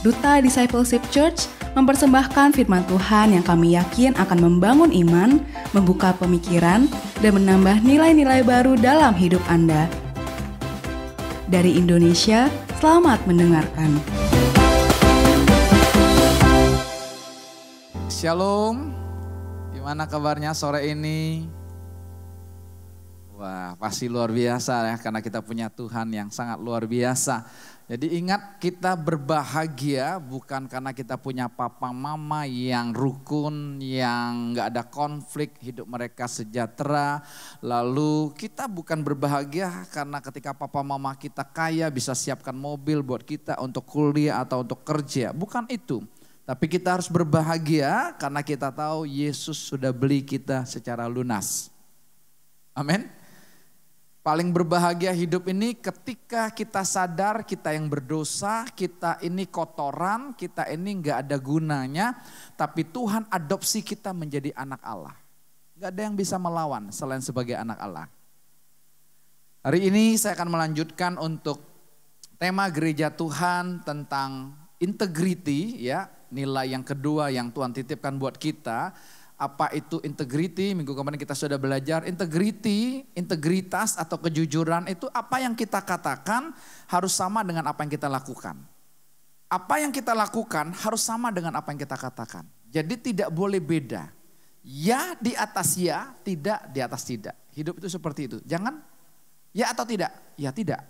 [0.00, 1.44] Duta Discipleship Church
[1.76, 5.44] mempersembahkan firman Tuhan yang kami yakin akan membangun iman,
[5.76, 6.88] membuka pemikiran,
[7.20, 9.92] dan menambah nilai-nilai baru dalam hidup Anda.
[11.52, 12.48] Dari Indonesia,
[12.80, 14.00] selamat mendengarkan.
[18.08, 18.96] Shalom,
[19.76, 21.44] gimana kabarnya sore ini?
[23.40, 27.44] Wah, pasti luar biasa ya, karena kita punya Tuhan yang sangat luar biasa.
[27.90, 34.86] Jadi ingat kita berbahagia bukan karena kita punya papa mama yang rukun, yang nggak ada
[34.86, 37.18] konflik, hidup mereka sejahtera.
[37.58, 43.58] Lalu kita bukan berbahagia karena ketika papa mama kita kaya bisa siapkan mobil buat kita
[43.58, 45.34] untuk kuliah atau untuk kerja.
[45.34, 45.98] Bukan itu.
[46.46, 51.74] Tapi kita harus berbahagia karena kita tahu Yesus sudah beli kita secara lunas.
[52.70, 53.19] Amin.
[54.20, 61.00] Paling berbahagia hidup ini ketika kita sadar kita yang berdosa, kita ini kotoran, kita ini
[61.00, 62.20] nggak ada gunanya,
[62.52, 65.16] tapi Tuhan adopsi kita menjadi anak Allah.
[65.72, 68.12] Nggak ada yang bisa melawan selain sebagai anak Allah.
[69.64, 71.64] Hari ini saya akan melanjutkan untuk
[72.36, 78.92] tema gereja Tuhan tentang integrity ya nilai yang kedua yang Tuhan titipkan buat kita.
[79.40, 80.76] Apa itu integrity?
[80.76, 86.52] Minggu kemarin kita sudah belajar integrity, integritas atau kejujuran itu apa yang kita katakan
[86.92, 88.60] harus sama dengan apa yang kita lakukan.
[89.48, 92.44] Apa yang kita lakukan harus sama dengan apa yang kita katakan.
[92.68, 94.12] Jadi tidak boleh beda.
[94.60, 97.32] Ya di atas ya, tidak di atas tidak.
[97.56, 98.38] Hidup itu seperti itu.
[98.44, 98.76] Jangan
[99.56, 100.12] ya atau tidak?
[100.36, 100.84] Ya tidak.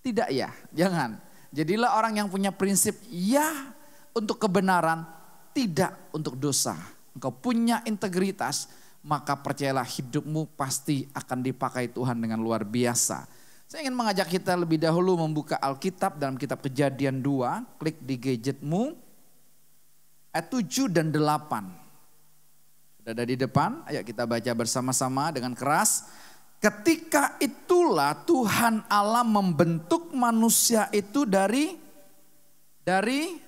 [0.00, 1.20] Tidak ya, jangan.
[1.52, 3.76] Jadilah orang yang punya prinsip ya
[4.16, 5.04] untuk kebenaran,
[5.52, 6.99] tidak untuk dosa.
[7.16, 8.70] Engkau punya integritas,
[9.02, 13.26] maka percayalah hidupmu pasti akan dipakai Tuhan dengan luar biasa.
[13.70, 18.98] Saya ingin mengajak kita lebih dahulu membuka Alkitab dalam kitab kejadian 2, klik di gadgetmu,
[20.34, 23.00] ayat 7 dan 8.
[23.00, 26.10] Sudah ada di depan, ayo kita baca bersama-sama dengan keras.
[26.60, 31.72] Ketika itulah Tuhan Allah membentuk manusia itu dari
[32.84, 33.40] dari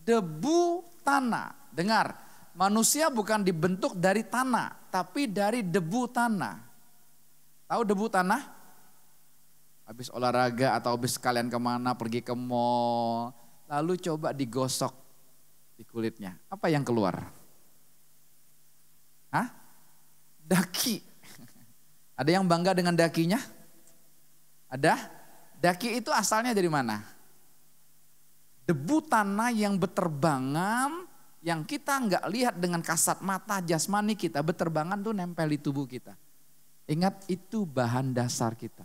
[0.00, 1.68] debu tanah.
[1.74, 2.25] Dengar,
[2.56, 6.56] manusia bukan dibentuk dari tanah, tapi dari debu tanah.
[7.68, 8.42] Tahu debu tanah?
[9.86, 13.30] Habis olahraga atau habis kalian ke mana, pergi ke mall,
[13.70, 14.90] lalu coba digosok
[15.78, 16.34] di kulitnya.
[16.50, 17.30] Apa yang keluar?
[19.30, 19.46] Hah?
[20.42, 20.98] Daki.
[22.20, 23.38] Ada yang bangga dengan dakinya?
[24.66, 24.98] Ada?
[25.62, 27.16] Daki itu asalnya dari mana?
[28.66, 31.05] debu tanah yang berterbangan
[31.46, 36.18] yang kita nggak lihat dengan kasat mata jasmani kita berterbangan tuh nempel di tubuh kita.
[36.90, 38.82] Ingat itu bahan dasar kita.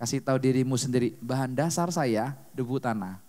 [0.00, 3.20] Kasih tahu dirimu sendiri, bahan dasar saya debu tanah.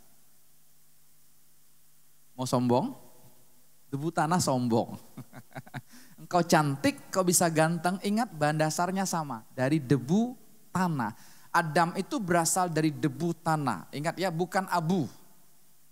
[2.32, 2.96] Mau sombong?
[3.92, 4.96] Debu tanah sombong.
[6.24, 9.44] Engkau cantik, kau bisa ganteng, ingat bahan dasarnya sama.
[9.52, 10.32] Dari debu
[10.72, 11.12] tanah.
[11.52, 13.92] Adam itu berasal dari debu tanah.
[13.92, 15.12] Ingat ya, bukan abu.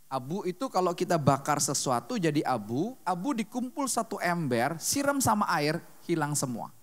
[0.09, 5.78] Abu itu kalau kita bakar sesuatu jadi abu, abu dikumpul satu ember, siram sama air,
[6.09, 6.74] hilang semua.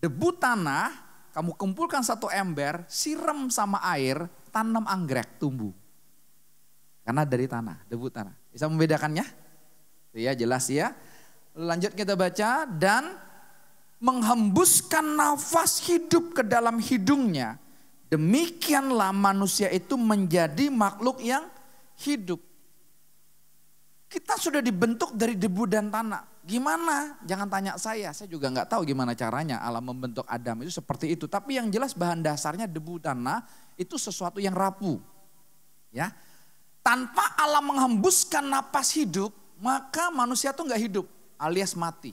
[0.00, 0.96] Debu tanah,
[1.36, 5.76] kamu kumpulkan satu ember, siram sama air, tanam anggrek, tumbuh.
[7.04, 8.32] Karena dari tanah, debu tanah.
[8.48, 9.28] Bisa membedakannya?
[10.16, 10.96] Ya jelas ya.
[11.52, 13.12] Lanjut kita baca, dan
[14.00, 17.60] menghembuskan nafas hidup ke dalam hidungnya.
[18.08, 21.44] Demikianlah manusia itu menjadi makhluk yang
[22.04, 22.40] hidup.
[24.10, 26.42] Kita sudah dibentuk dari debu dan tanah.
[26.42, 27.20] Gimana?
[27.22, 31.30] Jangan tanya saya, saya juga nggak tahu gimana caranya Allah membentuk Adam itu seperti itu.
[31.30, 33.46] Tapi yang jelas bahan dasarnya debu tanah
[33.78, 34.98] itu sesuatu yang rapuh.
[35.94, 36.10] Ya,
[36.82, 39.30] tanpa Allah menghembuskan napas hidup,
[39.62, 41.06] maka manusia tuh nggak hidup,
[41.38, 42.10] alias mati.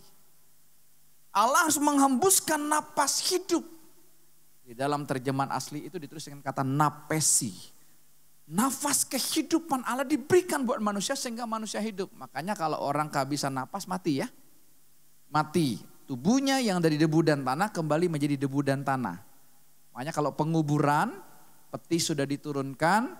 [1.33, 3.65] Allah harus menghembuskan napas hidup.
[4.65, 7.76] Di dalam terjemahan asli itu ditulis dengan kata napesi
[8.47, 12.07] Nafas kehidupan Allah diberikan buat manusia sehingga manusia hidup.
[12.15, 14.31] Makanya kalau orang kehabisan nafas mati ya.
[15.27, 15.83] Mati.
[16.07, 19.19] Tubuhnya yang dari debu dan tanah kembali menjadi debu dan tanah.
[19.91, 21.19] Makanya kalau penguburan,
[21.67, 23.11] peti sudah diturunkan,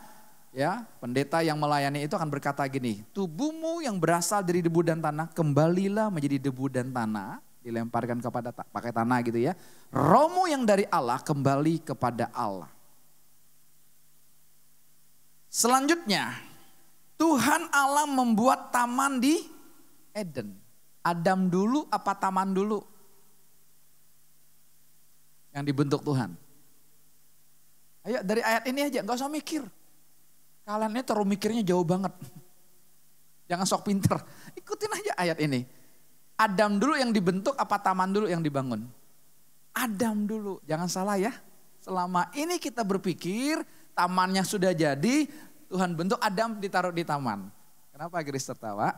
[0.56, 5.27] ya pendeta yang melayani itu akan berkata gini, tubuhmu yang berasal dari debu dan tanah
[5.35, 9.51] kembalilah menjadi debu dan tanah, dilemparkan kepada pakai tanah gitu ya.
[9.91, 12.76] Romo yang dari Allah kembali kepada Allah.
[15.57, 16.38] Selanjutnya,
[17.18, 19.42] Tuhan Allah membuat taman di
[20.13, 20.54] Eden.
[21.01, 22.86] Adam dulu apa taman dulu?
[25.57, 26.38] Yang dibentuk Tuhan.
[28.06, 29.65] Ayo dari ayat ini aja, gak usah mikir.
[30.62, 32.13] Kalian ini terlalu mikirnya jauh banget.
[33.50, 34.21] Jangan sok pinter.
[34.54, 35.65] Ikutin aja ayat ini.
[36.38, 38.86] Adam dulu yang dibentuk apa taman dulu yang dibangun?
[39.74, 40.62] Adam dulu.
[40.69, 41.33] Jangan salah ya.
[41.81, 43.65] Selama ini kita berpikir
[43.98, 45.25] tamannya sudah jadi,
[45.68, 47.52] Tuhan bentuk Adam ditaruh di taman.
[47.92, 48.94] Kenapa Grace tertawa?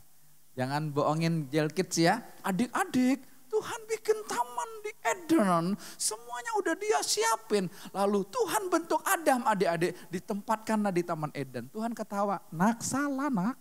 [0.58, 2.22] Jangan bohongin jail kids ya.
[2.46, 5.64] Adik-adik, Tuhan bikin taman di Eden.
[5.94, 7.66] Semuanya udah dia siapin.
[7.94, 9.94] Lalu Tuhan bentuk Adam adik-adik.
[10.10, 11.66] Ditempatkanlah di taman Eden.
[11.70, 13.58] Tuhan ketawa, nak salah nak.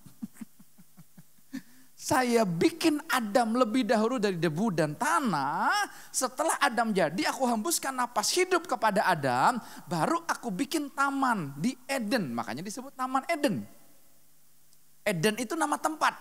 [2.04, 5.72] Saya bikin Adam lebih dahulu dari debu dan tanah.
[6.12, 9.56] Setelah Adam jadi, aku hembuskan napas hidup kepada Adam.
[9.88, 12.36] Baru aku bikin taman di Eden.
[12.36, 13.64] Makanya disebut taman Eden.
[15.08, 16.12] Eden itu nama tempat.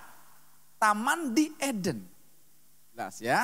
[0.78, 2.06] Taman di Eden.
[2.94, 3.42] Jelas ya.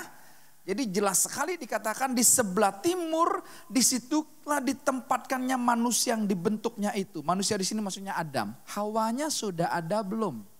[0.62, 7.18] Jadi jelas sekali dikatakan di sebelah timur, di situlah ditempatkannya manusia yang dibentuknya itu.
[7.26, 8.54] Manusia di sini maksudnya Adam.
[8.78, 10.57] Hawanya sudah ada belum?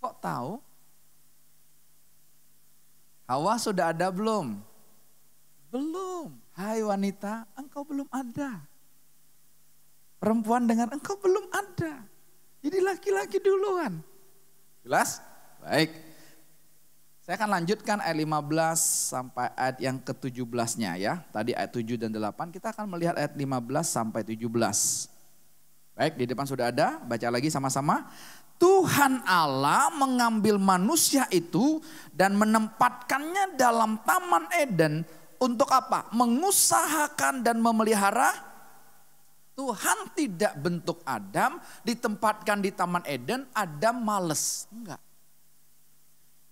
[0.00, 0.52] Kok tahu?
[3.28, 4.58] Hawa sudah ada belum?
[5.70, 6.34] Belum.
[6.56, 8.64] Hai wanita, engkau belum ada.
[10.18, 12.04] Perempuan dengan engkau belum ada.
[12.60, 14.02] Jadi laki-laki duluan.
[14.84, 15.22] Jelas?
[15.62, 15.92] Baik.
[17.20, 21.22] Saya akan lanjutkan ayat 15 sampai ayat yang ke-17-nya ya.
[21.30, 24.50] Tadi ayat 7 dan 8, kita akan melihat ayat 15 sampai 17.
[25.94, 28.08] Baik, di depan sudah ada, baca lagi sama-sama.
[28.60, 31.80] Tuhan Allah mengambil manusia itu
[32.12, 35.00] dan menempatkannya dalam taman Eden
[35.40, 36.12] untuk apa?
[36.12, 38.52] Mengusahakan dan memelihara.
[39.56, 41.56] Tuhan tidak bentuk Adam,
[41.88, 44.68] ditempatkan di taman Eden, Adam males.
[44.68, 45.00] Enggak.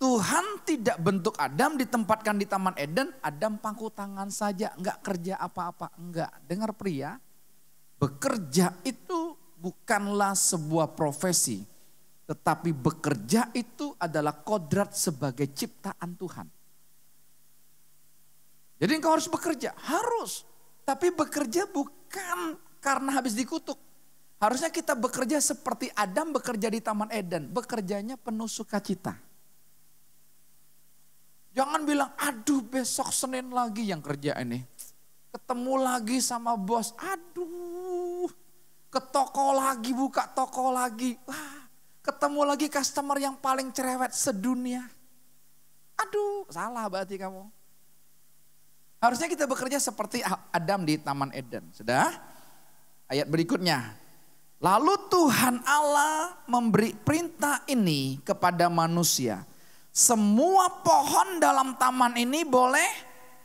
[0.01, 5.93] Tuhan tidak bentuk Adam, ditempatkan di taman Eden, Adam pangku tangan saja, enggak kerja apa-apa,
[6.01, 6.33] enggak.
[6.49, 7.21] Dengar pria,
[8.01, 11.68] bekerja itu bukanlah sebuah profesi
[12.29, 16.45] tetapi bekerja itu adalah kodrat sebagai ciptaan Tuhan.
[18.77, 20.45] Jadi engkau harus bekerja, harus.
[20.85, 23.81] Tapi bekerja bukan karena habis dikutuk.
[24.37, 27.49] Harusnya kita bekerja seperti Adam bekerja di Taman Eden.
[27.49, 29.17] Bekerjanya penuh sukacita.
[31.57, 34.61] Jangan bilang, aduh besok Senin lagi yang kerja ini.
[35.33, 38.29] Ketemu lagi sama bos, aduh.
[38.87, 41.19] Ke toko lagi, buka toko lagi.
[41.27, 41.58] Wah,
[42.09, 44.81] Ketemu lagi customer yang paling cerewet sedunia.
[45.93, 47.45] Aduh, salah berarti kamu.
[48.97, 51.69] Harusnya kita bekerja seperti Adam di Taman Eden.
[51.69, 52.09] Sudah?
[53.05, 53.93] Ayat berikutnya.
[54.57, 59.45] Lalu Tuhan Allah memberi perintah ini kepada manusia.
[59.93, 62.89] Semua pohon dalam taman ini boleh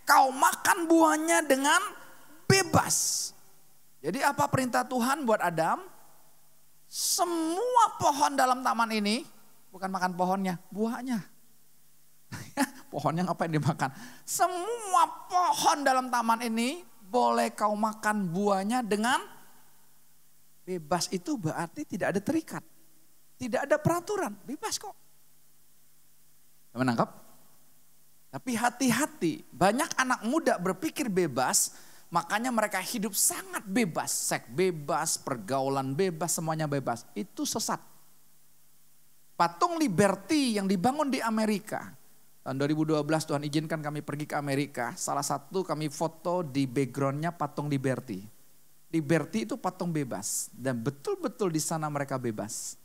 [0.09, 1.85] kau makan buahnya dengan
[2.49, 3.29] bebas.
[4.01, 5.94] Jadi apa perintah Tuhan buat Adam?
[6.95, 9.27] Semua pohon dalam taman ini,
[9.75, 11.19] bukan makan pohonnya, buahnya.
[12.95, 13.91] pohonnya ngapain dimakan?
[14.23, 19.19] Semua pohon dalam taman ini boleh kau makan buahnya dengan
[20.63, 22.63] bebas itu berarti tidak ada terikat.
[23.43, 24.95] Tidak ada peraturan, bebas kok.
[26.79, 27.11] Menangkap?
[28.31, 31.75] Tapi hati-hati, banyak anak muda berpikir bebas,
[32.15, 37.03] Makanya mereka hidup sangat bebas, seks bebas, pergaulan bebas, semuanya bebas.
[37.11, 37.83] Itu sesat.
[39.35, 41.91] Patung Liberty yang dibangun di Amerika.
[42.47, 44.95] Tahun 2012 Tuhan izinkan kami pergi ke Amerika.
[44.95, 48.23] Salah satu kami foto di backgroundnya patung Liberty.
[48.95, 50.55] Liberty itu patung bebas.
[50.55, 52.79] Dan betul-betul di sana mereka bebas.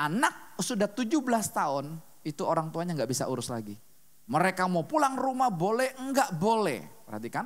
[0.00, 1.20] Anak sudah 17
[1.52, 3.76] tahun itu orang tuanya nggak bisa urus lagi.
[4.24, 6.80] Mereka mau pulang rumah boleh, enggak boleh.
[7.04, 7.44] Perhatikan,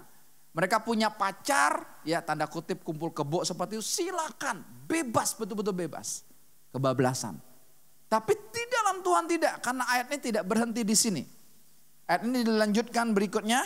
[0.59, 4.67] mereka punya pacar, ya tanda kutip kumpul kebo seperti itu, silakan.
[4.91, 6.27] Bebas, betul-betul bebas.
[6.75, 7.39] Kebablasan.
[8.11, 11.23] Tapi di dalam Tuhan tidak, karena ayat ini tidak berhenti di sini.
[12.11, 13.63] Ayat ini dilanjutkan berikutnya.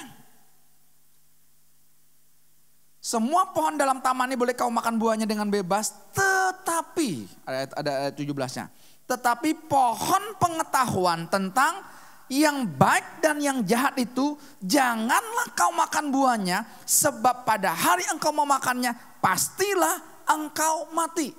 [3.01, 8.21] Semua pohon dalam taman ini boleh kau makan buahnya dengan bebas, tetapi, ada, ada ayat
[8.21, 8.69] 17-nya.
[9.09, 11.89] Tetapi pohon pengetahuan tentang
[12.31, 18.95] yang baik dan yang jahat itu janganlah kau makan buahnya sebab pada hari engkau memakannya
[19.19, 21.35] pastilah engkau mati.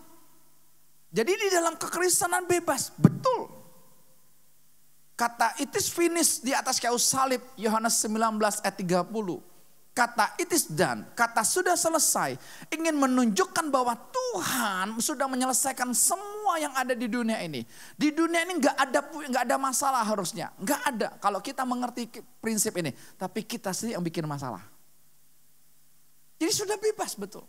[1.13, 3.53] Jadi di dalam kekristenan bebas, betul.
[5.13, 9.53] Kata it is finished di atas kayu salib Yohanes 19 ayat 30
[9.93, 12.33] kata it is done, kata sudah selesai,
[12.73, 17.63] ingin menunjukkan bahwa Tuhan sudah menyelesaikan semua yang ada di dunia ini.
[17.95, 22.09] Di dunia ini nggak ada nggak ada masalah harusnya, nggak ada kalau kita mengerti
[22.43, 22.91] prinsip ini.
[23.15, 24.63] Tapi kita sendiri yang bikin masalah.
[26.41, 27.45] Jadi sudah bebas betul.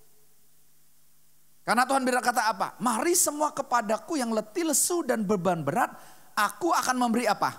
[1.64, 2.76] Karena Tuhan berkata apa?
[2.76, 5.96] Mari semua kepadaku yang letih lesu dan beban berat,
[6.36, 7.56] aku akan memberi apa?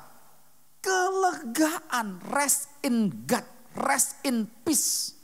[0.80, 3.42] Kelegaan, rest in God,
[3.74, 5.15] rest in peace.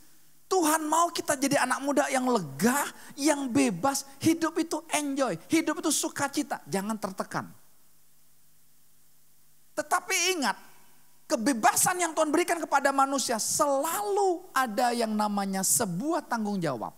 [0.52, 2.84] Tuhan mau kita jadi anak muda yang lega,
[3.16, 7.48] yang bebas, hidup itu enjoy, hidup itu sukacita, jangan tertekan.
[9.72, 10.60] Tetapi ingat,
[11.32, 16.92] kebebasan yang Tuhan berikan kepada manusia selalu ada yang namanya sebuah tanggung jawab.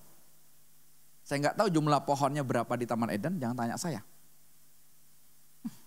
[1.21, 4.01] Saya nggak tahu jumlah pohonnya berapa di Taman Eden, jangan tanya saya.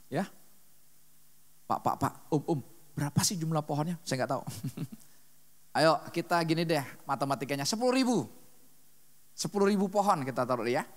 [0.06, 0.30] Ya,
[1.66, 2.61] Pak, Pak, Pak, Um, Um,
[2.94, 3.99] berapa sih jumlah pohonnya?
[4.06, 4.42] Saya nggak tahu.
[5.76, 8.25] Ayo kita gini deh matematikanya, 10 ribu.
[9.37, 10.88] 10 ribu pohon kita taruh ya.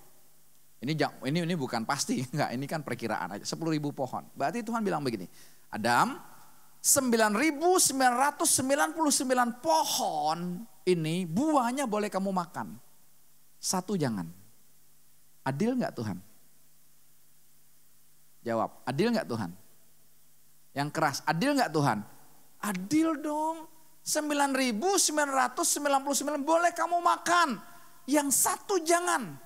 [0.80, 0.96] Ini
[1.28, 3.44] ini ini bukan pasti, enggak, ini kan perkiraan aja.
[3.44, 4.24] 10 ribu pohon.
[4.32, 5.28] Berarti Tuhan bilang begini,
[5.68, 6.16] Adam,
[6.80, 12.80] 9.999 pohon ini buahnya boleh kamu makan.
[13.60, 14.24] Satu jangan.
[15.44, 16.16] Adil nggak Tuhan?
[18.40, 19.52] Jawab, adil nggak Tuhan?
[20.72, 22.00] Yang keras, adil nggak Tuhan?
[22.64, 23.68] Adil dong.
[24.04, 27.60] 9.999 boleh kamu makan.
[28.08, 29.38] Yang satu jangan.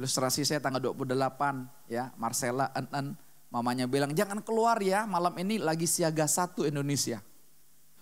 [0.00, 3.14] Ilustrasi saya tanggal 28 ya, Marcella en,
[3.52, 7.20] mamanya bilang jangan keluar ya malam ini lagi siaga satu Indonesia.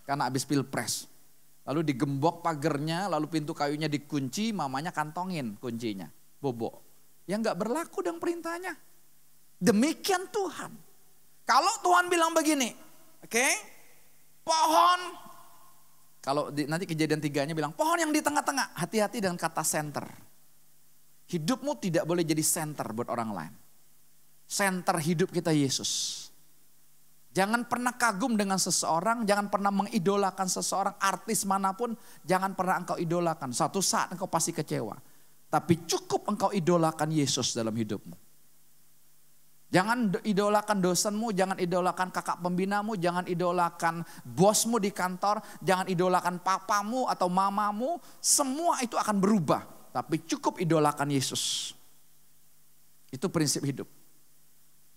[0.06, 1.10] Karena habis pilpres.
[1.68, 6.08] Lalu digembok pagernya, lalu pintu kayunya dikunci, mamanya kantongin kuncinya.
[6.40, 6.80] Bobo.
[7.28, 8.72] Yang nggak berlaku dan perintahnya.
[9.60, 10.72] Demikian Tuhan.
[11.44, 12.72] Kalau Tuhan bilang begini,
[13.20, 13.52] oke, okay,
[14.42, 15.00] pohon,
[16.20, 20.04] kalau di, nanti kejadian tiganya bilang, pohon yang di tengah-tengah, hati-hati dengan kata center.
[21.30, 23.54] Hidupmu tidak boleh jadi center buat orang lain.
[24.44, 26.26] Center hidup kita Yesus.
[27.30, 31.94] Jangan pernah kagum dengan seseorang, jangan pernah mengidolakan seseorang, artis mana pun,
[32.26, 33.54] jangan pernah engkau idolakan.
[33.54, 34.98] Suatu saat engkau pasti kecewa.
[35.46, 38.29] Tapi cukup engkau idolakan Yesus dalam hidupmu.
[39.70, 47.06] Jangan idolakan dosenmu, jangan idolakan kakak pembinamu, jangan idolakan bosmu di kantor, jangan idolakan papamu
[47.06, 48.02] atau mamamu.
[48.18, 49.62] Semua itu akan berubah.
[49.94, 51.74] Tapi cukup idolakan Yesus.
[53.14, 53.86] Itu prinsip hidup.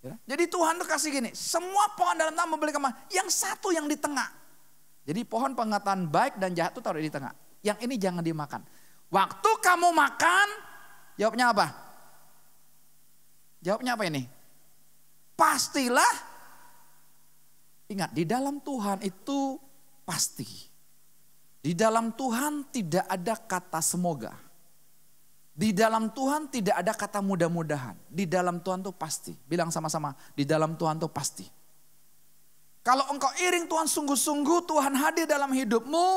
[0.02, 0.18] Ya.
[0.26, 2.98] Jadi Tuhan tuh kasih gini, semua pohon dalam taman membeli ke mana?
[3.14, 4.28] Yang satu yang di tengah.
[5.06, 7.32] Jadi pohon pengetahuan baik dan jahat itu taruh di tengah.
[7.62, 8.62] Yang ini jangan dimakan.
[9.14, 10.48] Waktu kamu makan,
[11.22, 11.68] jawabnya apa?
[13.64, 14.43] Jawabnya apa ini?
[15.34, 16.14] Pastilah,
[17.90, 19.58] ingat di dalam Tuhan itu
[20.06, 20.48] pasti.
[21.64, 24.36] Di dalam Tuhan tidak ada kata semoga.
[25.54, 27.96] Di dalam Tuhan tidak ada kata mudah-mudahan.
[28.10, 29.32] Di dalam Tuhan tuh pasti.
[29.48, 31.46] Bilang sama-sama, di dalam Tuhan tuh pasti.
[32.84, 36.08] Kalau engkau iring Tuhan sungguh-sungguh, Tuhan hadir dalam hidupmu,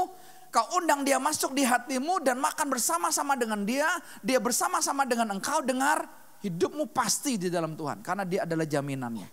[0.51, 3.87] kau undang dia masuk di hatimu dan makan bersama-sama dengan dia,
[4.19, 6.11] dia bersama-sama dengan engkau, dengar
[6.45, 8.05] hidupmu pasti di dalam Tuhan.
[8.05, 9.28] Karena dia adalah jaminannya.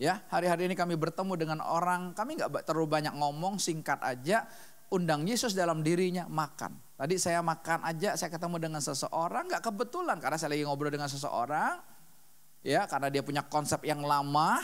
[0.00, 4.48] Ya, hari-hari ini kami bertemu dengan orang, kami nggak terlalu banyak ngomong, singkat aja,
[4.88, 10.20] undang Yesus dalam dirinya, makan Tadi saya makan aja, saya ketemu dengan seseorang, nggak kebetulan
[10.20, 11.80] karena saya lagi ngobrol dengan seseorang,
[12.60, 14.60] ya karena dia punya konsep yang lama,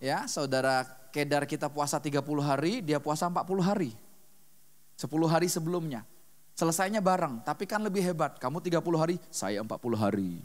[0.00, 3.92] ya saudara Kedar kita puasa 30 hari, dia puasa 40 hari.
[4.96, 6.04] 10 hari sebelumnya.
[6.56, 8.40] Selesainya bareng, tapi kan lebih hebat.
[8.40, 10.40] Kamu 30 hari, saya 40 hari.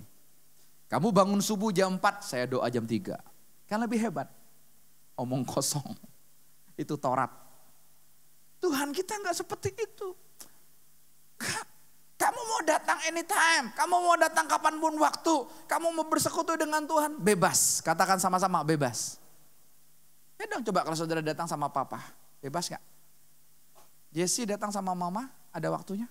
[0.92, 3.16] Kamu bangun subuh jam 4, saya doa jam 3.
[3.64, 4.28] Kan lebih hebat.
[5.16, 5.96] Omong kosong.
[6.82, 7.32] Itu Torat.
[8.60, 10.14] Tuhan kita nggak seperti itu.
[12.22, 17.18] Kamu mau datang anytime, kamu mau datang kapan pun waktu, kamu mau bersekutu dengan Tuhan,
[17.18, 17.82] bebas.
[17.82, 19.18] Katakan sama-sama bebas.
[20.38, 21.98] Ya dong coba kalau saudara datang sama papa,
[22.38, 22.84] bebas gak?
[24.14, 26.08] Jesse datang sama mama, ada waktunya?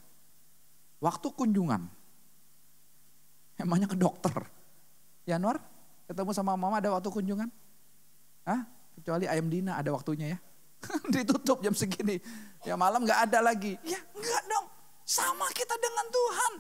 [1.01, 1.83] Waktu kunjungan.
[3.61, 4.37] Emangnya ke dokter.
[5.25, 5.61] Januar,
[6.09, 7.49] ketemu sama mama ada waktu kunjungan?
[8.45, 8.65] Hah?
[8.97, 10.39] Kecuali ayam Dina ada waktunya ya.
[11.15, 12.21] Ditutup jam segini.
[12.65, 13.77] Ya malam gak ada lagi.
[13.85, 14.67] Ya enggak dong.
[15.05, 16.53] Sama kita dengan Tuhan.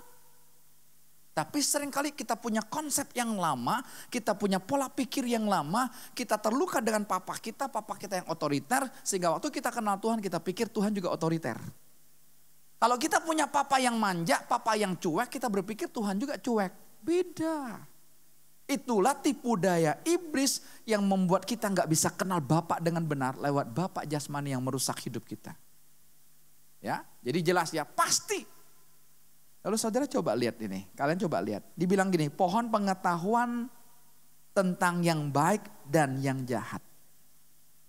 [1.31, 3.81] Tapi sering kali kita punya konsep yang lama,
[4.13, 8.85] kita punya pola pikir yang lama, kita terluka dengan papa kita, papa kita yang otoriter,
[9.07, 11.57] sehingga waktu kita kenal Tuhan kita pikir Tuhan juga otoriter.
[12.81, 16.73] Kalau kita punya papa yang manja, papa yang cuek, kita berpikir Tuhan juga cuek.
[17.05, 17.85] Beda.
[18.65, 24.09] Itulah tipu daya iblis yang membuat kita nggak bisa kenal Bapak dengan benar lewat Bapak
[24.09, 25.53] jasmani yang merusak hidup kita.
[26.81, 28.41] Ya, jadi jelas ya pasti.
[29.61, 31.61] Lalu saudara coba lihat ini, kalian coba lihat.
[31.77, 33.69] Dibilang gini, pohon pengetahuan
[34.57, 36.81] tentang yang baik dan yang jahat.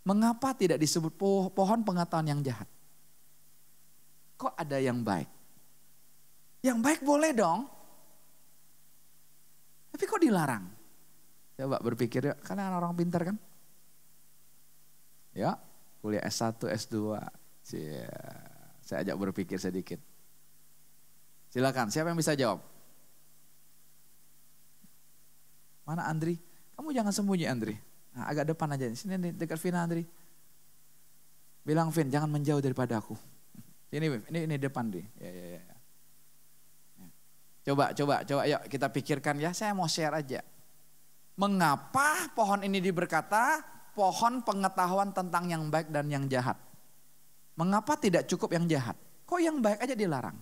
[0.03, 1.15] Mengapa tidak disebut
[1.55, 2.67] pohon pengetahuan yang jahat?
[4.41, 5.29] Kok ada yang baik?
[6.65, 7.69] Yang baik boleh dong.
[9.93, 10.65] Tapi kok dilarang?
[11.53, 13.37] Coba berpikir ya, kalian orang pintar kan?
[15.37, 15.61] Ya,
[16.01, 17.21] kuliah S1, S2.
[17.61, 18.09] Cia.
[18.81, 20.01] Saya ajak berpikir sedikit.
[21.53, 22.65] Silakan, siapa yang bisa jawab?
[25.85, 26.41] Mana Andri?
[26.73, 27.77] Kamu jangan sembunyi Andri.
[28.17, 28.89] Nah, agak depan aja.
[28.97, 30.01] Sini dekat Vina Andri.
[31.61, 33.13] Bilang Vin, jangan menjauh daripada aku.
[33.91, 35.03] Ini ini ini depan deh.
[35.19, 35.61] Ya, ya, ya.
[35.67, 35.77] ya.
[37.61, 39.51] Coba, coba, coba, yuk kita pikirkan ya.
[39.51, 40.41] Saya mau share aja.
[41.35, 43.61] Mengapa pohon ini diberkata
[43.93, 46.55] pohon pengetahuan tentang yang baik dan yang jahat?
[47.59, 48.95] Mengapa tidak cukup yang jahat?
[49.27, 50.39] Kok yang baik aja dilarang?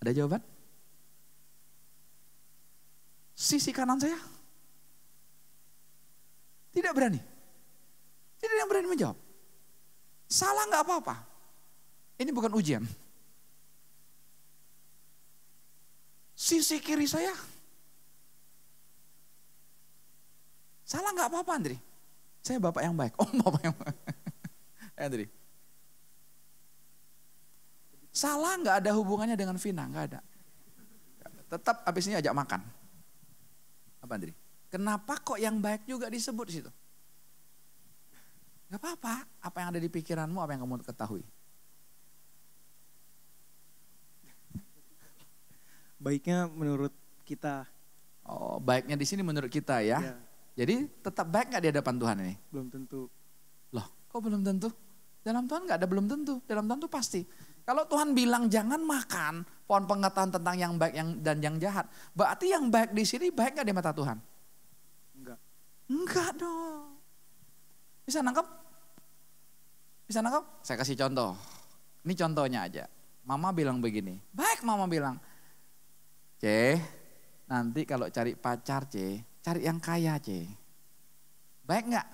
[0.00, 0.42] Ada jawaban?
[3.34, 4.16] Sisi kanan saya
[6.74, 7.20] tidak berani.
[8.38, 9.23] Tidak yang berani menjawab.
[10.34, 11.14] Salah nggak apa-apa.
[12.18, 12.82] Ini bukan ujian.
[16.34, 17.30] Sisi kiri saya.
[20.82, 21.78] Salah nggak apa-apa Andri.
[22.42, 23.14] Saya bapak yang baik.
[23.22, 23.98] Oh bapak yang baik.
[24.98, 25.26] Andri.
[28.10, 30.20] Salah nggak ada hubungannya dengan Vina, nggak ada.
[31.46, 32.60] Tetap habis ini ajak makan.
[34.02, 34.34] Apa Andri?
[34.66, 36.70] Kenapa kok yang baik juga disebut di situ?
[38.74, 41.22] Gak apa-apa, apa yang ada di pikiranmu, apa yang kamu ketahui.
[46.02, 46.90] Baiknya menurut
[47.22, 47.70] kita.
[48.26, 50.02] Oh, baiknya di sini menurut kita ya.
[50.02, 50.18] ya.
[50.58, 52.34] Jadi tetap baik gak di hadapan Tuhan ini?
[52.50, 53.06] Belum tentu.
[53.70, 54.74] Loh, kok belum tentu?
[55.22, 57.22] Dalam Tuhan gak ada belum tentu, dalam Tuhan itu pasti.
[57.62, 62.50] Kalau Tuhan bilang jangan makan pohon pengetahuan tentang yang baik yang dan yang jahat, berarti
[62.50, 64.18] yang baik di sini baik gak di mata Tuhan?
[65.86, 66.98] Enggak dong.
[68.02, 68.63] Bisa nangkep?
[70.04, 70.44] Bisa nangkep?
[70.60, 71.32] Saya kasih contoh.
[72.04, 72.84] Ini contohnya aja.
[73.24, 74.20] Mama bilang begini.
[74.36, 75.16] Baik mama bilang.
[76.36, 76.76] C,
[77.48, 80.44] nanti kalau cari pacar C, cari yang kaya C.
[81.64, 82.06] Baik nggak?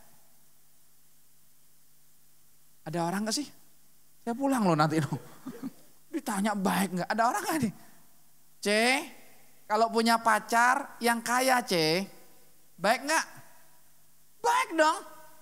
[2.86, 3.48] Ada orang nggak sih?
[4.22, 5.18] Saya pulang loh nanti loh.
[6.14, 7.08] Ditanya baik nggak?
[7.10, 7.74] Ada orang nggak nih?
[8.62, 8.68] C,
[9.66, 12.06] kalau punya pacar yang kaya C,
[12.78, 13.26] baik nggak?
[14.38, 14.98] Baik dong.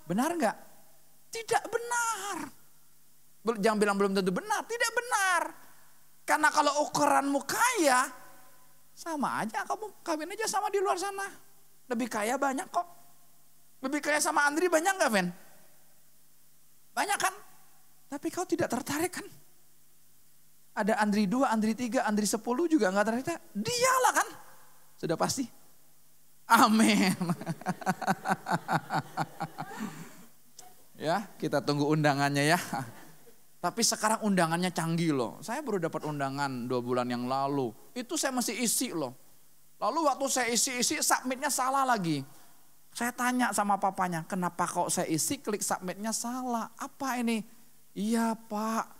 [0.08, 0.56] Benar nggak?
[1.28, 2.36] Tidak benar.
[3.56, 4.64] Jangan bilang belum tentu benar.
[4.64, 5.42] Tidak benar.
[6.28, 8.04] Karena kalau ukuranmu kaya,
[8.92, 11.24] sama aja kamu kawin aja sama di luar sana.
[11.88, 12.84] Lebih kaya banyak kok.
[13.80, 15.28] Lebih kaya sama Andri banyak nggak, Ven?
[16.92, 17.34] Banyak kan?
[18.10, 19.26] Tapi kau tidak tertarik kan?
[20.74, 23.40] Ada Andri 2, Andri 3, Andri 10 juga nggak tertarik.
[23.54, 24.28] Dialah kan?
[24.98, 25.46] Sudah pasti.
[26.48, 27.12] Amin.
[31.06, 32.60] ya, kita tunggu undangannya ya.
[33.64, 35.38] Tapi sekarang undangannya canggih loh.
[35.42, 37.74] Saya baru dapat undangan dua bulan yang lalu.
[37.94, 39.14] Itu saya masih isi loh.
[39.78, 42.26] Lalu waktu saya isi-isi submitnya salah lagi.
[42.90, 46.74] Saya tanya sama papanya, kenapa kok saya isi klik submitnya salah?
[46.74, 47.46] Apa ini?
[47.94, 48.90] Iya pak,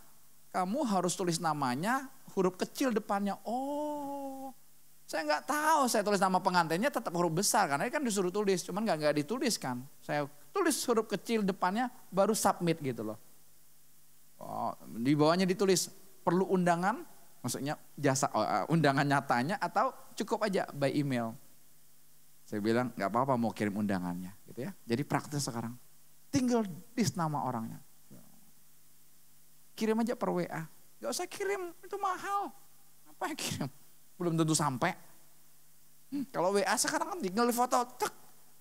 [0.55, 2.07] kamu harus tulis namanya
[2.39, 3.35] huruf kecil depannya.
[3.43, 4.55] Oh,
[5.03, 8.87] saya nggak tahu, saya tulis nama pengantinnya tetap huruf besar karena kan disuruh tulis, cuman
[8.87, 9.83] nggak nggak ditulis kan.
[9.99, 13.19] Saya tulis huruf kecil depannya baru submit gitu loh.
[14.39, 15.91] Oh, di bawahnya ditulis
[16.23, 17.03] perlu undangan,
[17.43, 21.35] maksudnya jasa oh, uh, undangan nyatanya atau cukup aja by email.
[22.47, 24.73] Saya bilang nggak apa-apa mau kirim undangannya, gitu ya.
[24.87, 25.75] Jadi praktis sekarang,
[26.31, 27.83] tinggal list nama orangnya.
[29.79, 30.63] Kirim aja per WA,
[30.99, 32.51] nggak usah kirim itu mahal.
[33.15, 33.71] Apa yang kirim?
[34.19, 34.93] belum tentu sampai.
[36.11, 38.13] Hmm, kalau WA sekarang kan tinggal di foto, cek.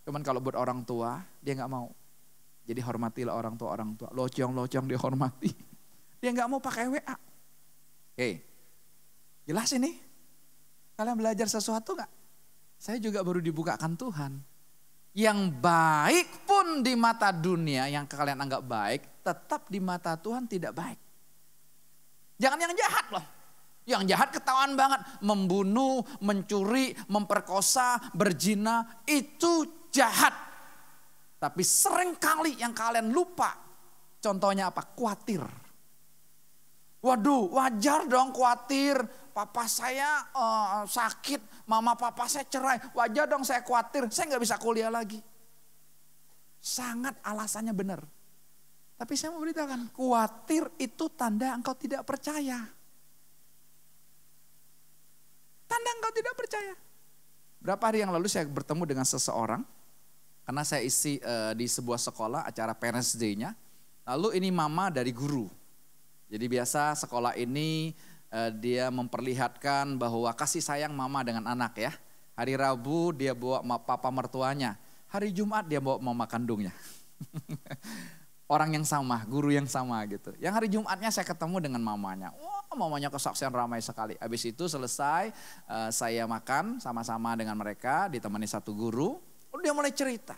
[0.07, 1.91] Cuman kalau buat orang tua, dia nggak mau.
[2.63, 4.07] Jadi hormatilah orang tua orang tua.
[4.15, 5.51] Locong-locong dihormati.
[6.23, 7.15] Dia nggak mau pakai WA.
[8.15, 8.29] Oke,
[9.43, 9.99] jelas ini.
[10.95, 12.11] Kalian belajar sesuatu nggak?
[12.79, 14.31] Saya juga baru dibukakan Tuhan.
[15.11, 20.71] Yang baik pun di mata dunia, yang kalian anggap baik, tetap di mata Tuhan tidak
[20.71, 20.99] baik.
[22.39, 23.25] Jangan yang jahat loh.
[23.87, 24.99] Yang jahat ketahuan banget.
[25.23, 29.03] Membunuh, mencuri, memperkosa, berzina.
[29.07, 30.35] Itu jahat.
[31.41, 33.57] Tapi sering kali yang kalian lupa.
[34.21, 34.85] Contohnya apa?
[34.93, 35.41] Kuatir.
[36.97, 38.97] Waduh wajar dong khawatir.
[39.37, 42.81] Papa saya uh, sakit, mama papa saya cerai.
[42.97, 45.21] Wajar dong saya khawatir, saya nggak bisa kuliah lagi.
[46.57, 48.01] Sangat alasannya benar.
[48.97, 52.65] Tapi saya mau beritahukan, khawatir itu tanda engkau tidak percaya.
[55.69, 56.73] Tanda engkau tidak percaya.
[57.61, 59.61] Berapa hari yang lalu saya bertemu dengan seseorang,
[60.47, 63.51] karena saya isi uh, di sebuah sekolah acara Parents Day-nya.
[64.07, 65.51] Lalu ini mama dari guru.
[66.31, 67.91] Jadi biasa sekolah ini
[68.31, 71.91] uh, dia memperlihatkan bahwa kasih sayang mama dengan anak ya.
[72.39, 74.79] Hari Rabu dia bawa papa mertuanya.
[75.11, 76.71] Hari Jumat dia bawa mama kandungnya.
[78.47, 80.31] Orang yang sama, guru yang sama gitu.
[80.39, 82.31] Yang hari Jumatnya saya ketemu dengan mamanya.
[82.39, 84.15] Wah mamanya kesaksian ramai sekali.
[84.15, 85.35] Habis itu selesai
[85.67, 89.19] uh, saya makan sama-sama dengan mereka ditemani satu guru.
[89.53, 90.35] Oh, dia mulai cerita.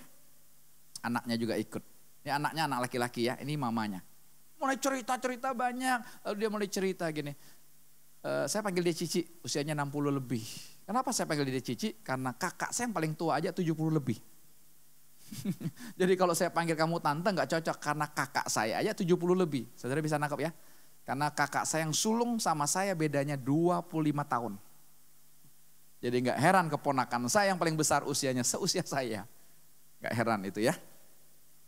[1.04, 1.84] Anaknya juga ikut.
[2.26, 4.04] Ini anaknya anak laki-laki ya, ini mamanya.
[4.60, 6.28] Mulai cerita-cerita banyak.
[6.28, 7.32] Lalu dia mulai cerita gini.
[8.20, 10.44] Uh, saya panggil dia Cici, usianya 60 lebih.
[10.84, 12.04] Kenapa saya panggil dia Cici?
[12.04, 14.20] Karena kakak saya yang paling tua aja 70 lebih.
[16.00, 19.64] Jadi kalau saya panggil kamu tante nggak cocok karena kakak saya aja 70 lebih.
[19.80, 20.52] Saudara bisa nangkep ya?
[21.08, 23.88] Karena kakak saya yang sulung sama saya bedanya 25
[24.28, 24.54] tahun.
[26.00, 29.28] Jadi nggak heran keponakan saya yang paling besar usianya seusia saya.
[30.00, 30.76] Nggak heran itu ya.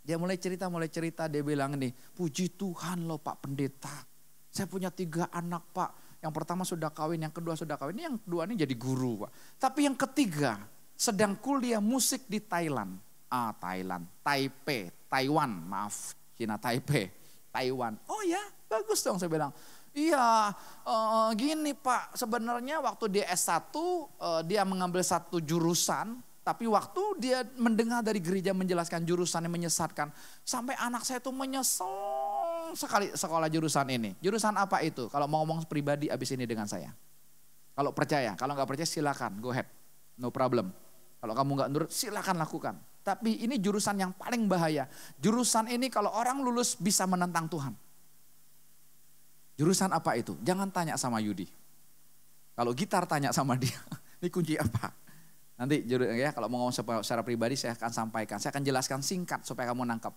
[0.01, 4.07] Dia mulai cerita, mulai cerita, dia bilang nih, puji Tuhan loh Pak Pendeta.
[4.49, 6.19] Saya punya tiga anak Pak.
[6.23, 9.31] Yang pertama sudah kawin, yang kedua sudah kawin, ini yang kedua ini jadi guru Pak.
[9.61, 10.57] Tapi yang ketiga
[10.97, 17.07] sedang kuliah musik di Thailand ah Thailand, Taipei, Taiwan, maaf, Cina Taipei,
[17.47, 17.95] Taiwan.
[18.11, 19.55] Oh ya, bagus dong saya bilang.
[19.91, 20.55] Iya,
[20.87, 26.15] uh, gini Pak, sebenarnya waktu dia S1 uh, eh, dia mengambil satu jurusan,
[26.47, 30.07] tapi waktu dia mendengar dari gereja menjelaskan jurusan yang menyesatkan,
[30.47, 31.91] sampai anak saya itu menyesal
[32.71, 34.15] sekali sekolah jurusan ini.
[34.23, 35.11] Jurusan apa itu?
[35.11, 36.95] Kalau mau ngomong pribadi abis ini dengan saya.
[37.75, 39.67] Kalau percaya, kalau nggak percaya silakan, go ahead,
[40.15, 40.71] no problem.
[41.19, 42.75] Kalau kamu nggak nurut, silakan lakukan.
[43.03, 44.87] Tapi ini jurusan yang paling bahaya.
[45.19, 47.90] Jurusan ini kalau orang lulus bisa menentang Tuhan.
[49.61, 50.33] Jurusan apa itu?
[50.41, 51.45] Jangan tanya sama Yudi.
[52.57, 53.77] Kalau gitar tanya sama dia,
[54.17, 54.89] ini kunci apa?
[55.61, 58.41] Nanti ya kalau mau ngomong secara pribadi saya akan sampaikan.
[58.41, 60.09] Saya akan jelaskan singkat supaya kamu nangkep.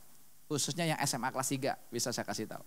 [0.49, 2.65] Khususnya yang SMA kelas 3 bisa saya kasih tahu.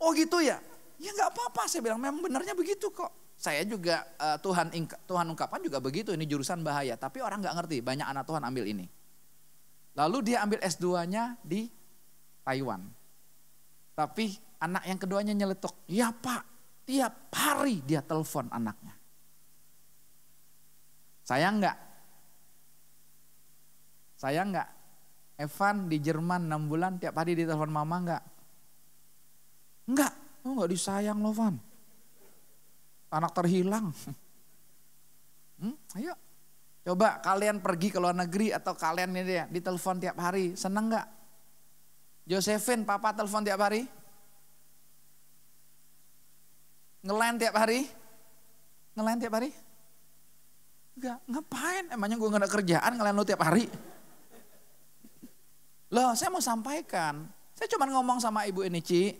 [0.00, 0.56] Oh gitu ya?
[0.96, 3.36] Ya nggak apa-apa saya bilang memang benarnya begitu kok.
[3.36, 4.72] Saya juga uh, Tuhan
[5.04, 6.96] Tuhan ungkapan juga begitu ini jurusan bahaya.
[6.96, 8.88] Tapi orang nggak ngerti banyak anak Tuhan ambil ini.
[9.92, 11.68] Lalu dia ambil S2-nya di
[12.40, 12.80] Taiwan.
[13.96, 16.44] Tapi anak yang keduanya nyeletuk, ya pak,
[16.84, 18.92] tiap hari dia telepon anaknya.
[21.24, 21.78] Sayang enggak?
[24.20, 24.68] Sayang enggak?
[25.36, 28.22] Evan di Jerman 6 bulan tiap hari ditelepon mama enggak?
[29.88, 30.12] Enggak,
[30.44, 31.56] oh enggak disayang loh Van.
[33.10, 33.90] Anak terhilang.
[35.56, 36.12] Hmm, ayo
[36.84, 41.15] Coba kalian pergi ke luar negeri atau kalian ini ya ditelepon tiap hari, seneng nggak?
[42.26, 43.86] Josephine, papa telepon tiap hari?
[47.06, 47.86] Ngelain tiap hari?
[48.98, 49.54] Ngelain tiap hari?
[50.98, 51.84] Enggak, ngapain?
[51.94, 53.70] Emangnya gue gak ada kerjaan ngelain lu tiap hari?
[55.94, 57.30] Loh, saya mau sampaikan.
[57.54, 59.14] Saya cuma ngomong sama ibu ini, Ci.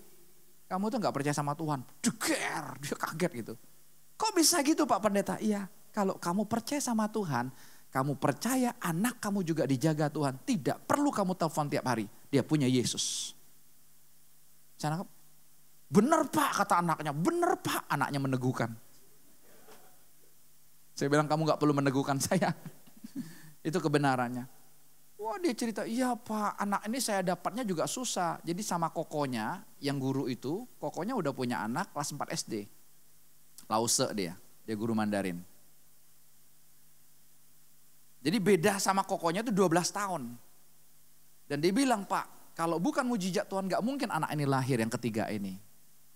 [0.66, 1.86] Kamu tuh gak percaya sama Tuhan.
[2.02, 3.54] Deger, dia kaget gitu.
[4.18, 5.38] Kok bisa gitu Pak Pendeta?
[5.38, 7.54] Iya, kalau kamu percaya sama Tuhan,
[7.94, 10.42] kamu percaya anak kamu juga dijaga Tuhan.
[10.42, 12.10] Tidak perlu kamu telepon tiap hari.
[12.36, 13.32] Dia punya Yesus.
[14.76, 15.08] Saya nangkep.
[15.88, 17.16] Benar pak kata anaknya.
[17.16, 18.76] Benar pak anaknya meneguhkan.
[20.92, 22.52] Saya bilang kamu gak perlu meneguhkan saya.
[23.68, 24.44] Itu kebenarannya.
[25.16, 28.36] Wah dia cerita, iya pak anak ini saya dapatnya juga susah.
[28.44, 32.68] Jadi sama kokonya yang guru itu, kokonya udah punya anak kelas 4 SD.
[33.64, 35.40] Lause dia, dia guru Mandarin.
[38.20, 40.36] Jadi beda sama kokonya itu 12 tahun.
[41.46, 45.30] Dan dia bilang, Pak, kalau bukan mujizat Tuhan gak mungkin anak ini lahir yang ketiga
[45.30, 45.54] ini.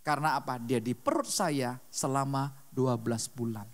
[0.02, 0.58] Karena apa?
[0.58, 3.68] Dia di perut saya selama 12 bulan.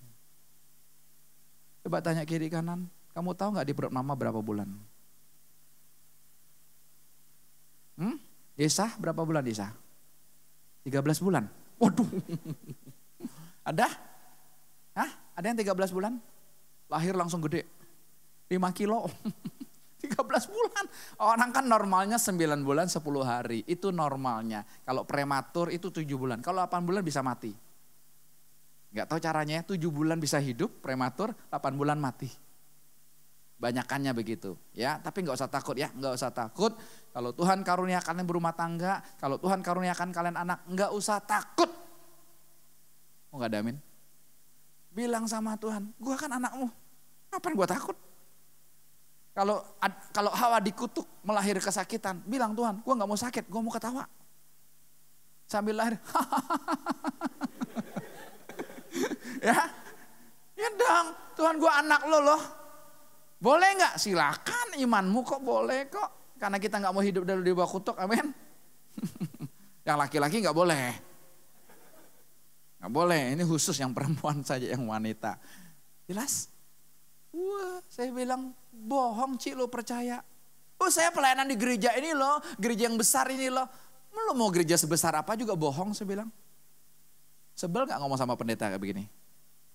[1.86, 4.68] Coba tanya kiri kanan, kamu tahu gak di perut mama berapa bulan?
[7.96, 8.20] Hmm?
[8.52, 9.72] Desa berapa bulan Desa?
[10.84, 11.48] 13 bulan.
[11.80, 12.08] Waduh.
[13.68, 13.88] Ada?
[14.92, 15.10] Hah?
[15.32, 16.20] Ada yang 13 bulan?
[16.92, 17.64] Lahir langsung gede.
[18.52, 19.08] 5 kilo.
[20.06, 20.84] 13 bulan.
[21.20, 23.66] Orang kan normalnya 9 bulan 10 hari.
[23.66, 24.62] Itu normalnya.
[24.86, 26.38] Kalau prematur itu 7 bulan.
[26.40, 27.50] Kalau 8 bulan bisa mati.
[28.96, 32.32] Gak tahu caranya 7 bulan bisa hidup, prematur, 8 bulan mati.
[33.56, 36.76] Banyakannya begitu ya, tapi nggak usah takut ya, nggak usah takut.
[37.08, 41.72] Kalau Tuhan karunia kalian berumah tangga, kalau Tuhan karuniakan kalian anak, nggak usah takut.
[43.32, 43.80] Mau gak ada amin?
[44.92, 46.68] Bilang sama Tuhan, gua kan anakmu,
[47.32, 47.96] ngapain gua takut?
[49.36, 49.60] Kalau
[50.16, 54.08] kalau Hawa dikutuk melahir kesakitan, bilang Tuhan, gue nggak mau sakit, gue mau ketawa.
[55.44, 56.00] Sambil lahir,
[59.46, 59.60] ya,
[60.56, 62.42] ya dong, Tuhan gue anak lo loh.
[63.36, 64.00] Boleh nggak?
[64.00, 66.40] Silakan imanmu kok boleh kok.
[66.40, 68.32] Karena kita nggak mau hidup dari di bawah kutuk, amin.
[69.86, 70.96] Yang laki-laki nggak boleh.
[72.80, 75.36] Nggak boleh, ini khusus yang perempuan saja, yang wanita.
[76.08, 76.48] Jelas?
[77.36, 80.20] Wah, saya bilang, bohong Cik lo percaya.
[80.76, 83.64] Oh saya pelayanan di gereja ini loh, gereja yang besar ini loh.
[84.12, 86.28] Lo mau gereja sebesar apa juga bohong saya bilang.
[87.56, 89.04] Sebel gak ngomong sama pendeta kayak begini?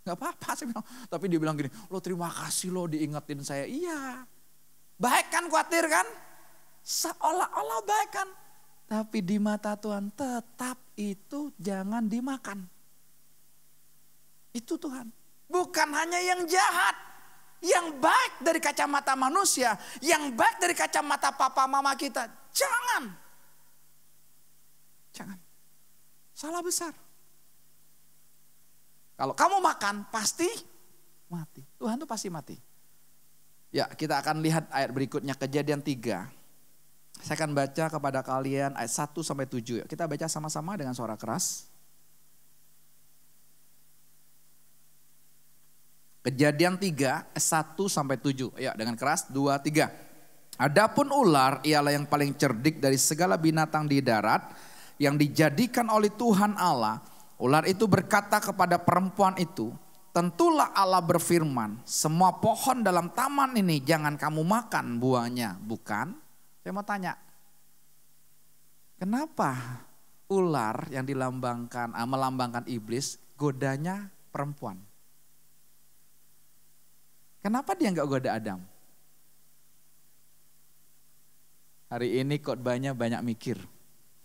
[0.06, 0.86] Gak apa-apa saya bilang.
[0.86, 3.66] Tapi dia bilang gini, lo terima kasih lo diingetin saya.
[3.66, 4.22] Iya.
[5.02, 6.06] Baik kan khawatir kan?
[6.86, 8.30] Seolah-olah baik kan?
[8.86, 12.66] Tapi di mata Tuhan tetap itu jangan dimakan.
[14.54, 15.10] Itu Tuhan.
[15.50, 17.11] Bukan hanya yang jahat.
[17.62, 19.78] Yang baik dari kacamata manusia.
[20.02, 22.26] Yang baik dari kacamata papa mama kita.
[22.50, 23.04] Jangan.
[25.14, 25.38] Jangan.
[26.34, 26.94] Salah besar.
[29.14, 30.50] Kalau kamu makan pasti
[31.30, 31.62] mati.
[31.78, 32.58] Tuhan tuh pasti mati.
[33.72, 36.28] Ya kita akan lihat ayat berikutnya kejadian 3.
[37.22, 39.86] Saya akan baca kepada kalian ayat 1 sampai 7.
[39.86, 41.71] Kita baca sama-sama dengan suara keras.
[46.22, 48.54] Kejadian 3 ayat 1 sampai 7.
[48.62, 49.90] Ya dengan keras 2 3.
[50.62, 54.54] Adapun ular ialah yang paling cerdik dari segala binatang di darat
[55.02, 57.02] yang dijadikan oleh Tuhan Allah
[57.42, 59.74] Ular itu berkata kepada perempuan itu,
[60.14, 66.14] tentulah Allah berfirman, semua pohon dalam taman ini jangan kamu makan buahnya, bukan?
[66.62, 67.18] Saya mau tanya,
[69.02, 69.82] kenapa
[70.30, 74.78] ular yang dilambangkan, ah, melambangkan iblis, godanya perempuan?
[77.42, 78.62] Kenapa dia nggak goda Adam?
[81.92, 83.60] Hari ini khotbahnya banyak mikir.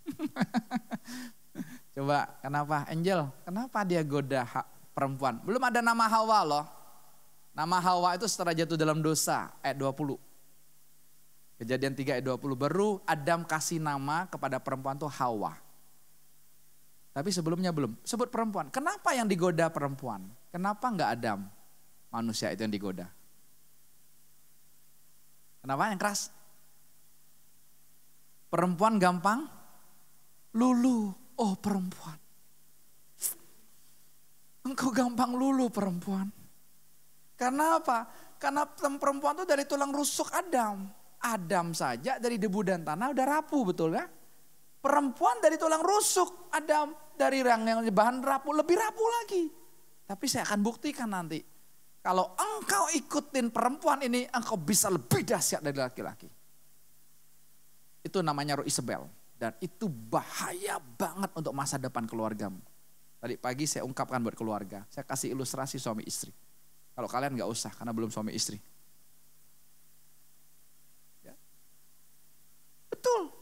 [1.97, 3.27] Coba kenapa Angel?
[3.43, 4.45] Kenapa dia goda
[4.93, 5.41] perempuan?
[5.43, 6.65] Belum ada nama Hawa loh.
[7.57, 10.21] Nama Hawa itu setelah jatuh dalam dosa ayat 20.
[11.57, 15.57] Kejadian 3 ayat 20 baru Adam kasih nama kepada perempuan itu Hawa.
[17.17, 17.97] Tapi sebelumnya belum.
[18.05, 18.69] Sebut perempuan.
[18.69, 20.29] Kenapa yang digoda perempuan?
[20.53, 21.49] Kenapa enggak Adam?
[22.17, 23.13] Manusia itu yang digoda.
[25.61, 26.33] Kenapa yang keras?
[28.49, 29.45] Perempuan gampang
[30.57, 31.13] lulu.
[31.37, 32.17] Oh perempuan.
[34.65, 36.33] Engkau gampang lulu perempuan.
[37.37, 38.09] Karena apa?
[38.41, 38.65] Karena
[38.97, 40.89] perempuan itu dari tulang rusuk Adam.
[41.21, 44.09] Adam saja dari debu dan tanah udah rapuh betul ya?
[44.81, 49.45] Perempuan dari tulang rusuk Adam dari yang bahan rapuh lebih rapuh lagi.
[50.09, 51.56] Tapi saya akan buktikan nanti.
[52.07, 56.31] Kalau engkau ikutin perempuan ini, engkau bisa lebih dahsyat dari laki-laki.
[58.07, 59.11] Itu namanya Roh Isabel.
[59.35, 62.63] Dan itu bahaya banget untuk masa depan keluargamu.
[63.19, 64.87] Tadi pagi saya ungkapkan buat keluarga.
[64.87, 66.31] Saya kasih ilustrasi suami istri.
[66.95, 68.63] Kalau kalian nggak usah karena belum suami istri.
[71.27, 71.35] Ya.
[72.87, 73.35] Betul.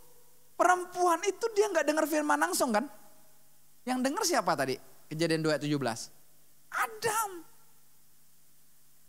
[0.57, 2.89] Perempuan itu dia nggak dengar firman langsung kan?
[3.85, 4.81] Yang dengar siapa tadi?
[5.13, 6.09] Kejadian 2:17.
[6.73, 7.45] Adam.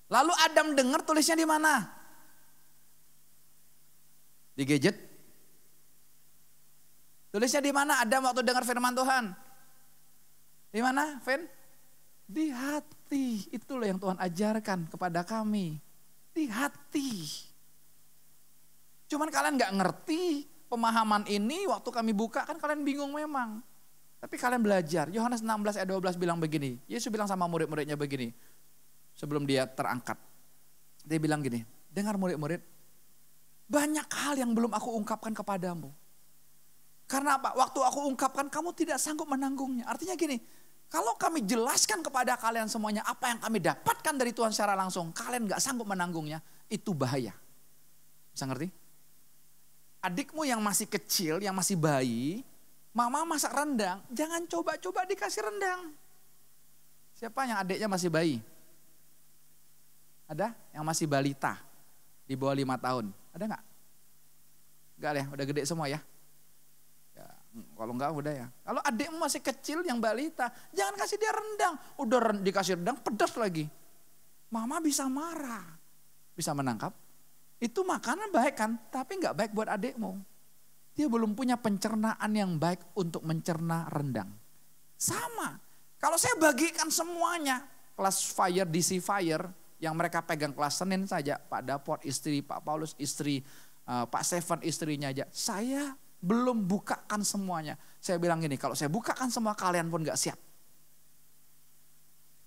[0.05, 1.81] Lalu Adam dengar tulisnya di mana?
[4.53, 4.95] Di gadget?
[7.33, 7.99] Tulisnya di mana?
[8.05, 9.33] Ada waktu dengar firman Tuhan.
[10.71, 11.43] Di mana, Fen?
[12.23, 13.49] Di hati.
[13.51, 15.75] Itulah yang Tuhan ajarkan kepada kami.
[16.31, 17.11] Di hati.
[19.11, 23.61] Cuman kalian nggak ngerti pemahaman ini waktu kami buka kan kalian bingung memang.
[24.23, 25.05] Tapi kalian belajar.
[25.13, 26.79] Yohanes 16 ayat 12 bilang begini.
[26.89, 28.33] Yesus bilang sama murid-muridnya begini.
[29.15, 30.19] Sebelum dia terangkat.
[31.07, 32.59] Dia bilang gini, dengar murid-murid.
[33.65, 35.89] Banyak hal yang belum aku ungkapkan kepadamu.
[37.07, 37.55] Karena apa?
[37.55, 39.85] Waktu aku ungkapkan kamu tidak sanggup menanggungnya.
[39.87, 40.41] Artinya gini,
[40.89, 45.49] kalau kami jelaskan kepada kalian semuanya apa yang kami dapatkan dari Tuhan secara langsung, kalian
[45.49, 47.33] gak sanggup menanggungnya, itu bahaya.
[48.33, 48.69] Bisa ngerti?
[50.05, 52.45] Adikmu yang masih kecil, yang masih bayi,
[52.93, 55.93] mama masak rendang, jangan coba-coba dikasih rendang.
[57.17, 58.37] Siapa yang adiknya masih bayi?
[60.25, 60.53] Ada?
[60.73, 61.53] Yang masih balita,
[62.25, 63.13] di bawah lima tahun.
[63.33, 63.63] Ada nggak?
[64.95, 65.99] Enggak ya, udah gede semua ya.
[67.55, 68.47] Kalau enggak udah ya.
[68.67, 71.75] Kalau adikmu masih kecil yang balita, jangan kasih dia rendang.
[71.95, 73.63] Udah dikasih rendang pedas lagi.
[74.51, 75.63] Mama bisa marah.
[76.35, 76.91] Bisa menangkap.
[77.55, 80.19] Itu makanan baik kan, tapi enggak baik buat adikmu.
[80.95, 84.31] Dia belum punya pencernaan yang baik untuk mencerna rendang.
[84.99, 85.55] Sama.
[85.99, 87.63] Kalau saya bagikan semuanya,
[87.95, 89.47] kelas fire, DC fire,
[89.85, 93.45] yang mereka pegang kelas Senin saja, Pak Dapot istri, Pak Paulus istri,
[93.85, 95.29] eh, Pak Seven istrinya aja.
[95.29, 95.93] Saya
[96.25, 97.77] belum bukakan semuanya.
[98.01, 100.39] Saya bilang gini, kalau saya bukakan semua kalian pun gak siap.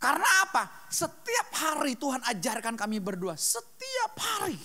[0.03, 0.91] Karena apa?
[0.91, 4.59] Setiap hari Tuhan ajarkan kami berdua, setiap hari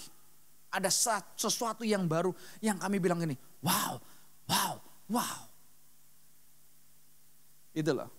[0.74, 0.90] ada
[1.38, 4.02] sesuatu yang baru yang kami bilang gini, wow,
[4.50, 4.74] wow,
[5.10, 5.40] wow.
[7.74, 8.10] Itu loh.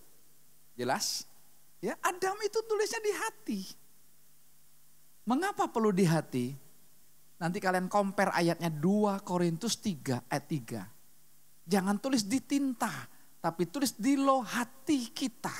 [0.75, 1.23] Jelas?
[1.79, 3.61] Ya, Adam itu tulisnya di hati.
[5.25, 6.53] Mengapa perlu di hati?
[7.41, 11.65] Nanti kalian compare ayatnya 2 Korintus 3 ayat 3.
[11.65, 12.93] Jangan tulis di tinta,
[13.41, 15.57] tapi tulis di lo hati kita.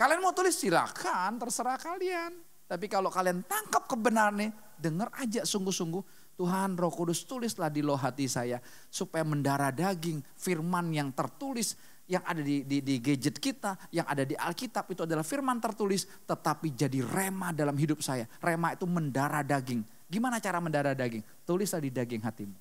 [0.00, 2.32] Kalian mau tulis silakan, terserah kalian.
[2.64, 6.32] Tapi kalau kalian tangkap kebenarannya, dengar aja sungguh-sungguh.
[6.40, 8.56] Tuhan roh kudus tulislah di lo hati saya.
[8.88, 11.76] Supaya mendarah daging firman yang tertulis
[12.10, 16.10] yang ada di, di, di gadget kita, yang ada di Alkitab itu adalah firman tertulis,
[16.26, 18.26] tetapi jadi rema dalam hidup saya.
[18.42, 19.86] Rema itu mendarah daging.
[20.10, 21.22] Gimana cara mendarah daging?
[21.46, 22.58] Tulislah di daging hatimu.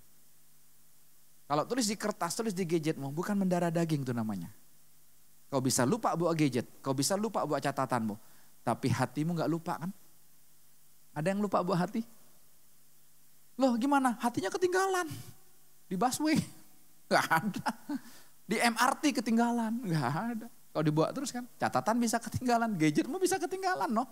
[1.50, 4.54] Kalau tulis di kertas, tulis di gadgetmu, bukan mendarah daging itu namanya.
[5.50, 8.14] Kau bisa lupa buat gadget, kau bisa lupa buat catatanmu.
[8.62, 9.90] Tapi hatimu gak lupa kan?
[11.18, 12.06] Ada yang lupa buat hati?
[13.58, 14.14] Loh gimana?
[14.22, 15.10] Hatinya ketinggalan.
[15.90, 16.38] Di busway.
[17.10, 17.66] Gak ada.
[18.50, 20.48] Di MRT ketinggalan, nggak ada.
[20.74, 24.10] Kalau dibawa terus kan, catatan bisa ketinggalan, gadgetmu bisa ketinggalan, no?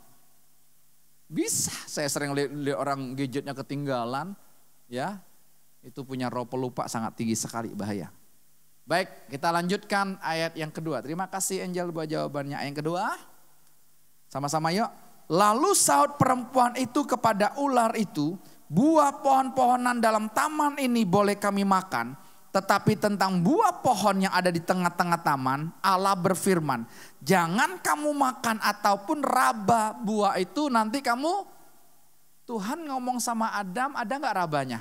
[1.26, 1.74] Bisa.
[1.90, 4.38] Saya sering lihat orang gadgetnya ketinggalan,
[4.86, 5.18] ya.
[5.82, 8.14] Itu punya roh pelupa sangat tinggi sekali, bahaya.
[8.86, 11.02] Baik, kita lanjutkan ayat yang kedua.
[11.02, 12.62] Terima kasih Angel buat jawabannya.
[12.62, 13.04] Ayat yang kedua,
[14.30, 14.88] sama-sama yuk.
[15.28, 18.38] Lalu saut perempuan itu kepada ular itu,
[18.70, 22.16] buah pohon-pohonan dalam taman ini boleh kami makan,
[22.48, 26.88] tetapi tentang buah pohon yang ada di tengah-tengah taman, Allah berfirman,
[27.20, 31.44] jangan kamu makan ataupun raba buah itu nanti kamu,
[32.48, 34.80] Tuhan ngomong sama Adam, ada nggak rabanya?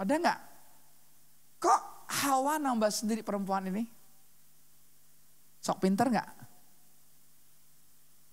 [0.00, 0.40] Ada nggak?
[1.60, 1.80] Kok
[2.12, 3.84] Hawa nambah sendiri perempuan ini?
[5.62, 6.28] Sok pinter nggak?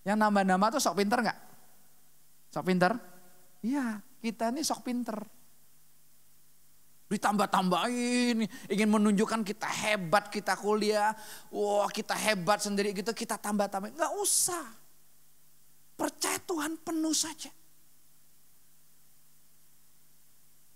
[0.08, 1.40] Yang nambah-nambah tuh sok pinter nggak?
[2.50, 2.92] Sok pinter?
[3.62, 5.39] Iya, kita ini sok pinter
[7.10, 11.18] ditambah-tambahin, ingin menunjukkan kita hebat, kita kuliah,
[11.50, 13.98] wah kita hebat sendiri gitu, kita tambah-tambahin.
[13.98, 14.66] Gak usah.
[15.98, 17.52] Percaya Tuhan penuh saja.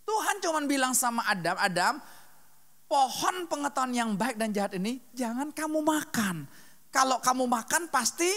[0.04, 1.94] Tuhan cuma bilang sama Adam, Adam,
[2.92, 6.44] pohon pengetahuan yang baik dan jahat ini jangan kamu makan.
[6.92, 8.30] Kalau kamu makan pasti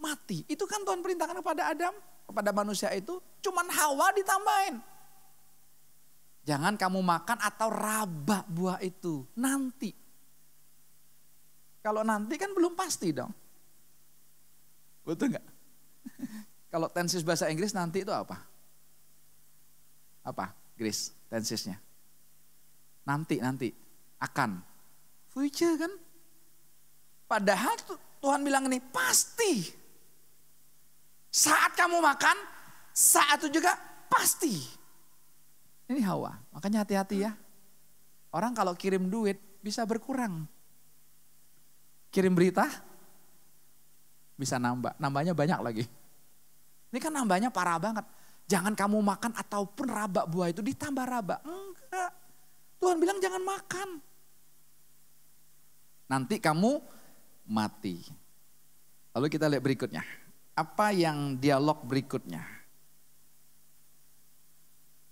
[0.00, 0.42] mati.
[0.48, 1.94] Itu kan Tuhan perintahkan kepada Adam,
[2.26, 4.95] kepada manusia itu, cuman Hawa ditambahin.
[6.46, 9.90] Jangan kamu makan atau raba buah itu nanti.
[11.82, 13.34] Kalau nanti kan belum pasti dong.
[15.02, 15.46] Betul nggak?
[16.72, 18.46] Kalau tensis bahasa Inggris nanti itu apa?
[20.22, 20.54] Apa?
[20.78, 21.82] Grace, tensisnya.
[23.06, 23.70] Nanti, nanti.
[24.22, 24.62] Akan.
[25.30, 25.92] Future kan?
[27.26, 27.74] Padahal
[28.22, 29.66] Tuhan bilang ini pasti.
[31.30, 32.38] Saat kamu makan,
[32.94, 33.74] saat itu juga
[34.10, 34.75] pasti.
[35.86, 37.32] Ini Hawa, makanya hati-hati ya.
[38.34, 40.46] Orang kalau kirim duit bisa berkurang.
[42.10, 42.66] Kirim berita
[44.34, 45.84] bisa nambah, nambahnya banyak lagi.
[46.90, 48.04] Ini kan nambahnya parah banget.
[48.46, 51.42] Jangan kamu makan ataupun raba buah itu ditambah raba.
[51.42, 52.10] Enggak.
[52.78, 53.88] Tuhan bilang jangan makan.
[56.06, 56.78] Nanti kamu
[57.50, 58.06] mati.
[59.14, 60.02] Lalu kita lihat berikutnya.
[60.54, 62.55] Apa yang dialog berikutnya?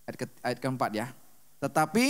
[0.05, 1.07] Ayat, ke, ayat keempat ya.
[1.61, 2.07] Tetapi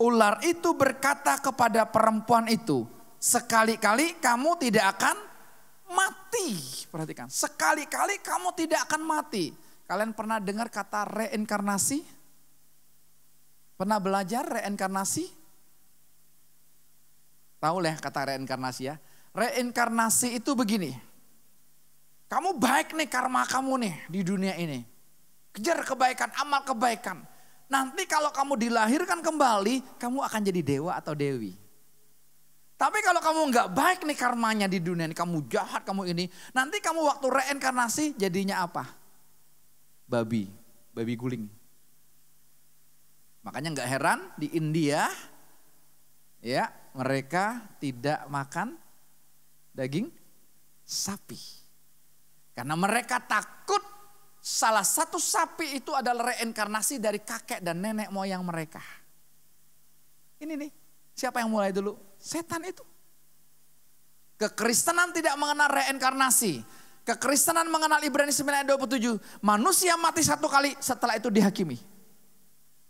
[0.00, 2.88] ular itu berkata kepada perempuan itu,
[3.20, 5.16] sekali-kali kamu tidak akan
[5.92, 6.56] mati.
[6.88, 9.52] Perhatikan, sekali-kali kamu tidak akan mati.
[9.86, 12.02] Kalian pernah dengar kata reinkarnasi?
[13.76, 15.28] Pernah belajar reinkarnasi?
[17.60, 18.96] Tahu lah kata reinkarnasi ya.
[19.36, 20.96] Reinkarnasi itu begini.
[22.26, 24.95] Kamu baik nih karma kamu nih di dunia ini.
[25.56, 27.24] Kejar kebaikan, amal kebaikan.
[27.72, 31.56] Nanti kalau kamu dilahirkan kembali, kamu akan jadi dewa atau dewi.
[32.76, 36.28] Tapi kalau kamu nggak baik nih karmanya di dunia ini, kamu jahat, kamu ini.
[36.52, 38.84] Nanti kamu waktu reinkarnasi jadinya apa?
[40.04, 40.52] Babi,
[40.92, 41.48] babi guling.
[43.40, 45.08] Makanya nggak heran di India,
[46.44, 48.76] ya mereka tidak makan
[49.72, 50.12] daging
[50.84, 51.40] sapi.
[52.52, 53.95] Karena mereka takut
[54.46, 58.78] Salah satu sapi itu adalah reinkarnasi dari kakek dan nenek moyang mereka.
[60.38, 60.70] Ini nih,
[61.18, 61.98] siapa yang mulai dulu?
[62.14, 62.86] Setan itu.
[64.38, 66.62] Kekristenan tidak mengenal reinkarnasi.
[67.02, 69.18] Kekristenan mengenal Ibrani 9 ayat 27.
[69.42, 71.82] Manusia mati satu kali setelah itu dihakimi.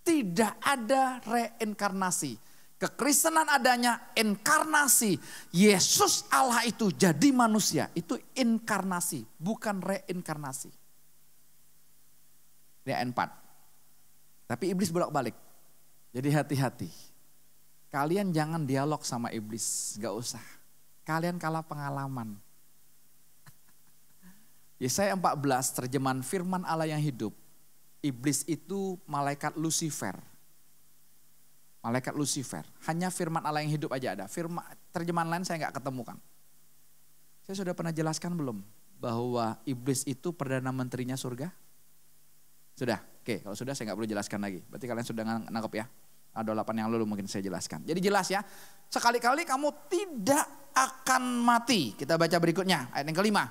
[0.05, 2.37] Tidak ada reinkarnasi.
[2.77, 5.17] Kekristenan adanya inkarnasi.
[5.57, 7.89] Yesus Allah itu jadi manusia.
[7.97, 10.85] Itu inkarnasi, bukan reinkarnasi.
[12.87, 14.47] Ini ayat 4.
[14.47, 15.35] Tapi iblis bolak-balik.
[16.15, 16.91] Jadi hati-hati.
[17.91, 20.45] Kalian jangan dialog sama iblis, gak usah.
[21.03, 22.39] Kalian kalah pengalaman.
[24.83, 27.35] Yesaya 14 terjemahan firman Allah yang hidup.
[28.07, 30.15] Iblis itu malaikat Lucifer.
[31.83, 32.63] Malaikat Lucifer.
[32.87, 34.31] Hanya firman Allah yang hidup aja ada.
[34.31, 34.63] Firman
[34.95, 36.19] terjemahan lain saya nggak ketemukan.
[37.43, 38.63] Saya sudah pernah jelaskan belum
[39.03, 41.51] bahwa iblis itu perdana menterinya surga?
[42.77, 43.01] Sudah.
[43.01, 44.61] Oke, kalau sudah saya nggak perlu jelaskan lagi.
[44.63, 45.87] Berarti kalian sudah nangkep ya.
[46.37, 47.83] Ada delapan yang lalu mungkin saya jelaskan.
[47.89, 48.45] Jadi jelas ya.
[48.93, 50.47] Sekali-kali kamu tidak
[50.77, 51.97] akan mati.
[51.97, 53.49] Kita baca berikutnya ayat yang kelima.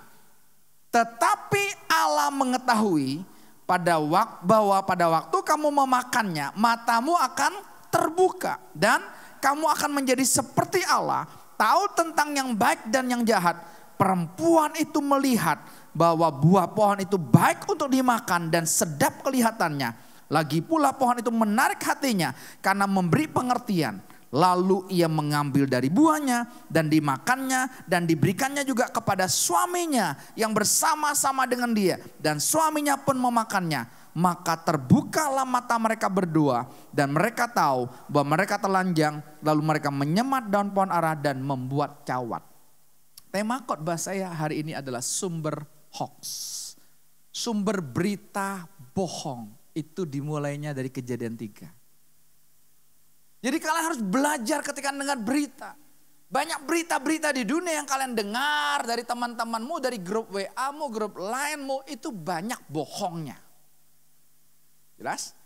[0.93, 3.25] Tetapi Allah mengetahui
[3.65, 7.51] pada waktu bahwa pada waktu kamu memakannya matamu akan
[7.89, 9.01] terbuka dan
[9.41, 11.25] kamu akan menjadi seperti Allah,
[11.57, 13.57] tahu tentang yang baik dan yang jahat.
[13.95, 15.59] Perempuan itu melihat
[15.95, 19.95] bahwa buah pohon itu baik untuk dimakan dan sedap kelihatannya.
[20.27, 24.03] Lagi pula pohon itu menarik hatinya karena memberi pengertian.
[24.35, 31.71] Lalu ia mengambil dari buahnya dan dimakannya dan diberikannya juga kepada suaminya yang bersama-sama dengan
[31.71, 32.03] dia.
[32.19, 33.87] Dan suaminya pun memakannya.
[34.15, 39.23] Maka terbukalah mata mereka berdua dan mereka tahu bahwa mereka telanjang.
[39.39, 42.43] Lalu mereka menyemat daun pohon ara dan membuat cawat.
[43.31, 45.63] Tema khotbah saya hari ini adalah sumber
[45.95, 46.23] hoax.
[47.35, 48.63] Sumber berita
[48.95, 51.67] bohong itu dimulainya dari kejadian tiga.
[53.43, 55.75] Jadi kalian harus belajar ketika dengar berita.
[56.25, 62.09] Banyak berita-berita di dunia yang kalian dengar dari teman-temanmu, dari grup WA-mu, grup lainmu, itu
[62.09, 63.37] banyak bohongnya.
[64.97, 65.37] Jelas?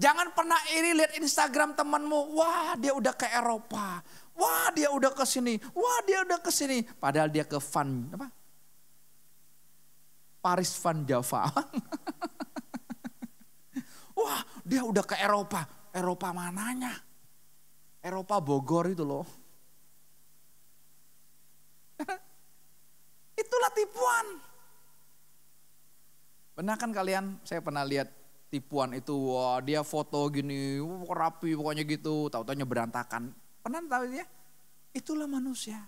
[0.00, 4.00] Jangan pernah iri lihat Instagram temanmu, wah dia udah ke Eropa,
[4.32, 6.82] wah dia udah ke sini, wah dia udah ke sini.
[6.82, 8.39] Padahal dia ke Van, apa?
[10.40, 11.44] Paris Van Java.
[14.20, 16.96] wah dia udah ke Eropa, Eropa mananya?
[18.00, 19.28] Eropa Bogor itu loh.
[23.40, 24.26] Itulah tipuan.
[26.56, 28.08] Pernah kan kalian, saya pernah lihat
[28.48, 33.32] tipuan itu, wah dia foto gini, rapi pokoknya gitu, tahu-taunya berantakan.
[33.60, 34.24] Pernah tahu ya?
[34.96, 35.84] Itulah manusia.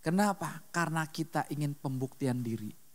[0.00, 0.62] Kenapa?
[0.70, 2.85] Karena kita ingin pembuktian diri.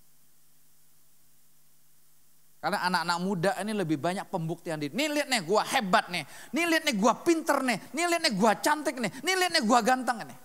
[2.62, 4.94] Karena anak-anak muda ini lebih banyak pembuktian diri.
[4.94, 6.22] Nih lihat nih gua hebat nih.
[6.54, 7.78] Nih lihat nih gua pinter nih.
[7.90, 9.12] Nih lihat nih gua cantik nih.
[9.26, 10.38] Nih lihat nih gua ganteng nih.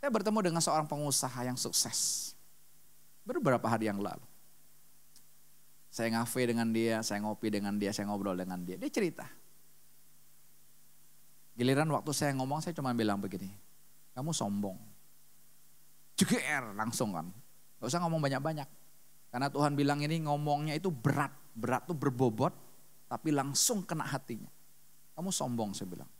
[0.00, 2.32] Saya bertemu dengan seorang pengusaha yang sukses.
[3.20, 4.24] Beberapa hari yang lalu.
[5.92, 8.80] Saya ngafe dengan dia, saya ngopi dengan dia, saya ngobrol dengan dia.
[8.80, 9.28] Dia cerita.
[11.52, 13.52] Giliran waktu saya ngomong saya cuma bilang begini.
[14.16, 14.78] Kamu sombong.
[16.16, 17.28] Jeger langsung kan.
[17.76, 18.87] Gak usah ngomong banyak-banyak.
[19.28, 22.54] Karena Tuhan bilang ini ngomongnya itu berat berat tuh berbobot,
[23.10, 24.48] tapi langsung kena hatinya.
[25.18, 26.10] Kamu sombong saya bilang.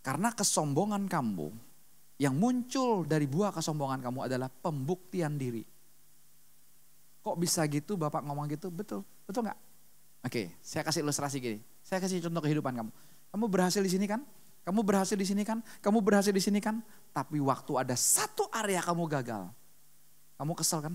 [0.00, 1.52] Karena kesombongan kamu
[2.16, 5.60] yang muncul dari buah kesombongan kamu adalah pembuktian diri.
[7.20, 8.72] Kok bisa gitu Bapak ngomong gitu?
[8.72, 9.58] Betul, betul nggak?
[10.24, 11.58] Oke, saya kasih ilustrasi gini.
[11.84, 12.90] Saya kasih contoh kehidupan kamu.
[13.34, 14.22] Kamu berhasil di sini kan?
[14.66, 15.62] Kamu berhasil di sini kan?
[15.82, 16.82] Kamu berhasil di sini kan?
[17.14, 19.50] Tapi waktu ada satu area kamu gagal.
[20.38, 20.94] Kamu kesel kan?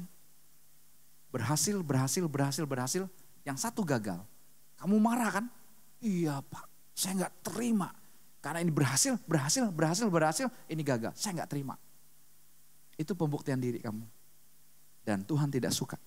[1.32, 3.04] Berhasil, berhasil, berhasil, berhasil.
[3.48, 4.20] Yang satu gagal.
[4.78, 5.46] Kamu marah kan?
[6.02, 6.66] Iya pak,
[6.98, 7.90] saya nggak terima.
[8.42, 11.14] Karena ini berhasil, berhasil, berhasil, berhasil, ini gagal.
[11.14, 11.78] Saya nggak terima.
[12.98, 14.02] Itu pembuktian diri kamu.
[15.06, 15.98] Dan Tuhan tidak suka.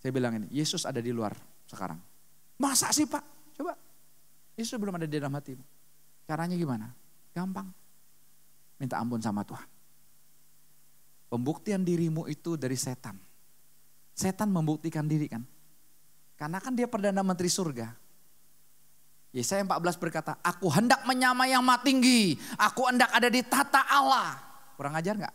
[0.00, 1.36] Saya bilang ini, Yesus ada di luar
[1.68, 2.00] sekarang.
[2.60, 3.24] Masa sih pak?
[3.56, 3.76] Coba.
[4.56, 5.64] Yesus belum ada di dalam hatimu.
[6.24, 6.88] Caranya gimana?
[7.36, 7.68] Gampang.
[8.80, 9.68] Minta ampun sama Tuhan.
[11.28, 13.16] Pembuktian dirimu itu dari setan.
[14.14, 15.42] Setan membuktikan diri kan.
[16.38, 17.90] Karena kan dia Perdana Menteri surga.
[19.34, 22.38] Yesaya 14 berkata, aku hendak menyamai yang maha tinggi.
[22.54, 24.38] Aku hendak ada di tata Allah.
[24.78, 25.34] Kurang ajar nggak?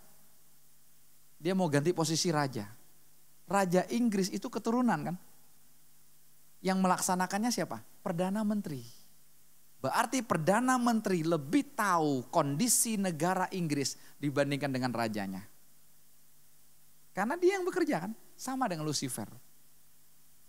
[1.39, 2.63] Dia mau ganti posisi raja.
[3.43, 5.15] Raja Inggris itu keturunan kan?
[6.63, 7.83] Yang melaksanakannya siapa?
[7.99, 8.83] Perdana Menteri.
[9.79, 15.43] Berarti Perdana Menteri lebih tahu kondisi negara Inggris dibandingkan dengan rajanya.
[17.15, 19.27] Karena dia yang bekerja kan, sama dengan Lucifer.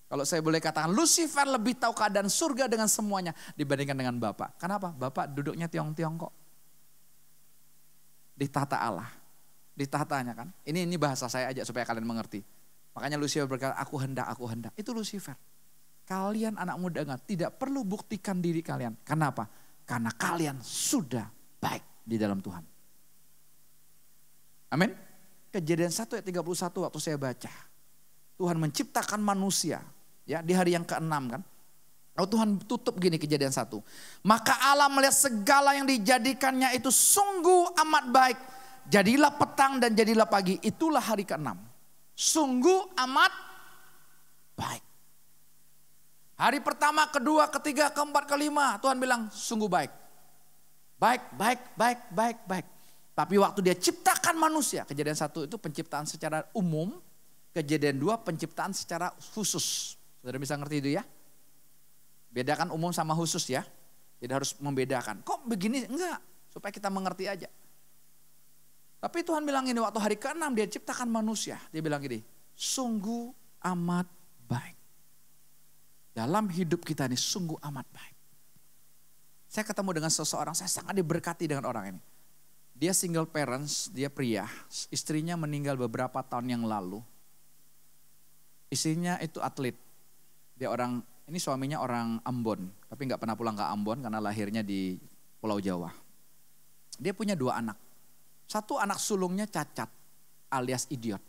[0.07, 4.63] Kalau saya boleh katakan Lucifer lebih tahu keadaan surga dengan semuanya dibandingkan dengan Bapak.
[4.63, 4.95] Kenapa?
[4.95, 6.33] Bapak duduknya tiong-tiong kok.
[8.35, 9.11] Di tata Allah.
[9.75, 10.51] Di tatanya kan.
[10.67, 12.43] Ini ini bahasa saya aja supaya kalian mengerti.
[12.95, 14.75] Makanya Lucifer berkata, aku hendak, aku hendak.
[14.75, 15.35] Itu Lucifer.
[16.07, 18.99] Kalian anak muda enggak, tidak perlu buktikan diri kalian.
[19.07, 19.47] Kenapa?
[19.87, 21.31] Karena kalian sudah
[21.63, 22.67] baik di dalam Tuhan.
[24.75, 24.91] Amin.
[25.55, 27.70] Kejadian 1 ayat 31 waktu saya baca.
[28.41, 29.85] Tuhan menciptakan manusia
[30.31, 31.43] Ya, di hari yang keenam kan.
[32.15, 33.83] Oh Tuhan tutup gini kejadian satu.
[34.23, 38.39] Maka Allah melihat segala yang dijadikannya itu sungguh amat baik.
[38.87, 40.63] Jadilah petang dan jadilah pagi.
[40.63, 41.51] Itulah hari ke-6.
[42.15, 43.33] Sungguh amat
[44.55, 44.85] baik.
[46.39, 48.79] Hari pertama, kedua, ketiga, keempat, kelima.
[48.79, 49.91] Tuhan bilang sungguh baik.
[50.95, 52.67] Baik, baik, baik, baik, baik.
[53.19, 54.87] Tapi waktu dia ciptakan manusia.
[54.87, 57.03] Kejadian satu itu penciptaan secara umum.
[57.51, 59.99] Kejadian dua penciptaan secara khusus.
[60.23, 61.03] Saudara bisa ngerti itu ya?
[62.31, 63.67] Bedakan umum sama khusus ya.
[64.23, 65.25] Jadi harus membedakan.
[65.27, 65.89] Kok begini?
[65.89, 66.23] Enggak.
[66.53, 67.51] Supaya kita mengerti aja.
[69.01, 71.57] Tapi Tuhan bilang ini waktu hari ke-6 dia ciptakan manusia.
[71.73, 72.21] Dia bilang gini,
[72.53, 73.33] sungguh
[73.65, 74.07] amat
[74.45, 74.77] baik.
[76.13, 78.17] Dalam hidup kita ini sungguh amat baik.
[79.51, 82.01] Saya ketemu dengan seseorang, saya sangat diberkati dengan orang ini.
[82.77, 84.47] Dia single parents, dia pria.
[84.93, 87.01] Istrinya meninggal beberapa tahun yang lalu.
[88.71, 89.75] Istrinya itu atlet.
[90.55, 94.99] Dia orang ini suaminya orang Ambon, tapi nggak pernah pulang ke Ambon karena lahirnya di
[95.43, 95.91] Pulau Jawa.
[96.99, 97.79] Dia punya dua anak.
[98.51, 99.91] Satu anak sulungnya cacat
[100.51, 101.23] alias idiot.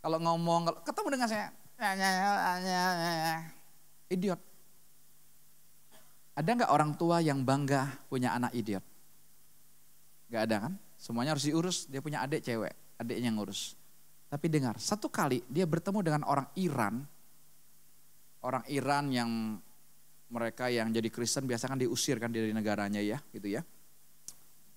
[0.00, 1.48] Kalau ngomong, ketemu dengan saya,
[4.12, 4.40] idiot.
[6.34, 8.82] Ada nggak orang tua yang bangga punya anak idiot?
[10.34, 10.72] Gak ada kan?
[10.98, 11.86] Semuanya harus diurus.
[11.86, 13.78] Dia punya adik cewek, adiknya yang ngurus.
[14.34, 17.06] Tapi dengar, satu kali dia bertemu dengan orang Iran
[18.44, 19.30] orang Iran yang
[20.28, 23.64] mereka yang jadi Kristen biasa kan diusir kan dari negaranya ya, gitu ya.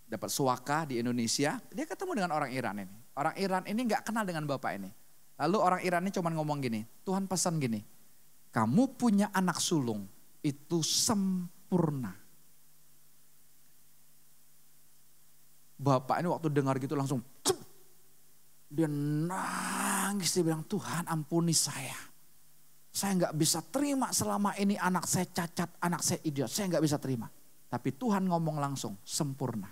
[0.08, 2.96] Dapat suaka di Indonesia, dia ketemu dengan orang Iran ini.
[3.20, 4.90] Orang Iran ini nggak kenal dengan bapak ini.
[5.38, 7.84] Lalu orang Iran ini cuma ngomong gini, Tuhan pesan gini,
[8.56, 10.08] kamu punya anak sulung
[10.42, 12.16] itu sempurna.
[15.78, 17.22] Bapak ini waktu dengar gitu langsung,
[18.68, 22.08] dia nangis, dia bilang Tuhan ampuni saya
[22.98, 26.50] saya nggak bisa terima selama ini anak saya cacat, anak saya idiot.
[26.50, 27.30] Saya nggak bisa terima.
[27.70, 29.70] Tapi Tuhan ngomong langsung, sempurna.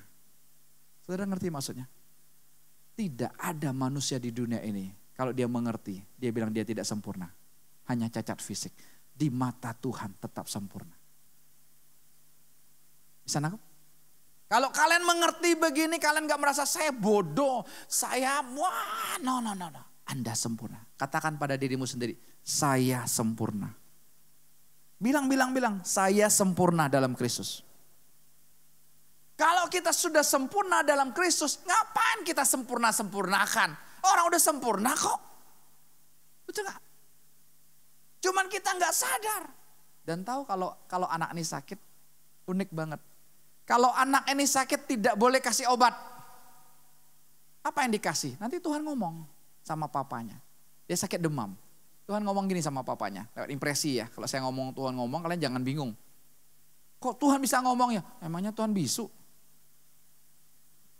[1.01, 1.89] Saudara ngerti maksudnya?
[2.93, 4.93] Tidak ada manusia di dunia ini.
[5.17, 7.25] Kalau dia mengerti, dia bilang dia tidak sempurna.
[7.89, 8.77] Hanya cacat fisik.
[9.09, 10.93] Di mata Tuhan tetap sempurna.
[13.25, 13.61] Bisa nangkep?
[14.45, 19.81] Kalau kalian mengerti begini, kalian gak merasa saya bodoh, saya wah, no, no, no, no.
[20.05, 20.77] Anda sempurna.
[20.93, 22.13] Katakan pada dirimu sendiri,
[22.45, 23.73] saya sempurna.
[25.01, 27.65] Bilang, bilang, bilang, saya sempurna dalam Kristus.
[29.35, 33.69] Kalau kita sudah sempurna dalam Kristus, ngapain kita sempurna-sempurnakan?
[34.05, 35.19] Orang udah sempurna kok.
[36.45, 36.79] Betul gak?
[38.23, 39.43] Cuman kita nggak sadar.
[40.05, 41.77] Dan tahu kalau kalau anak ini sakit,
[42.45, 43.01] unik banget.
[43.65, 45.93] Kalau anak ini sakit tidak boleh kasih obat.
[47.65, 48.37] Apa yang dikasih?
[48.37, 49.25] Nanti Tuhan ngomong
[49.65, 50.37] sama papanya.
[50.85, 51.57] Dia sakit demam.
[52.05, 54.05] Tuhan ngomong gini sama papanya, lewat impresi ya.
[54.13, 55.97] Kalau saya ngomong Tuhan ngomong, kalian jangan bingung.
[57.01, 58.05] Kok Tuhan bisa ngomong ya?
[58.21, 59.09] Emangnya Tuhan bisu?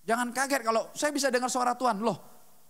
[0.09, 2.01] Jangan kaget kalau saya bisa dengar suara Tuhan.
[2.01, 2.17] Loh,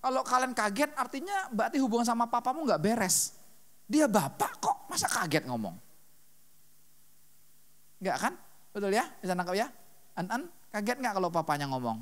[0.03, 3.39] kalau kalian kaget artinya berarti hubungan sama papamu nggak beres.
[3.87, 5.79] Dia bapak kok, masa kaget ngomong?
[8.03, 8.33] Enggak kan?
[8.75, 9.07] Betul ya?
[9.23, 9.71] Bisa nangkap ya?
[10.15, 11.99] An-an, kaget nggak kalau papanya ngomong?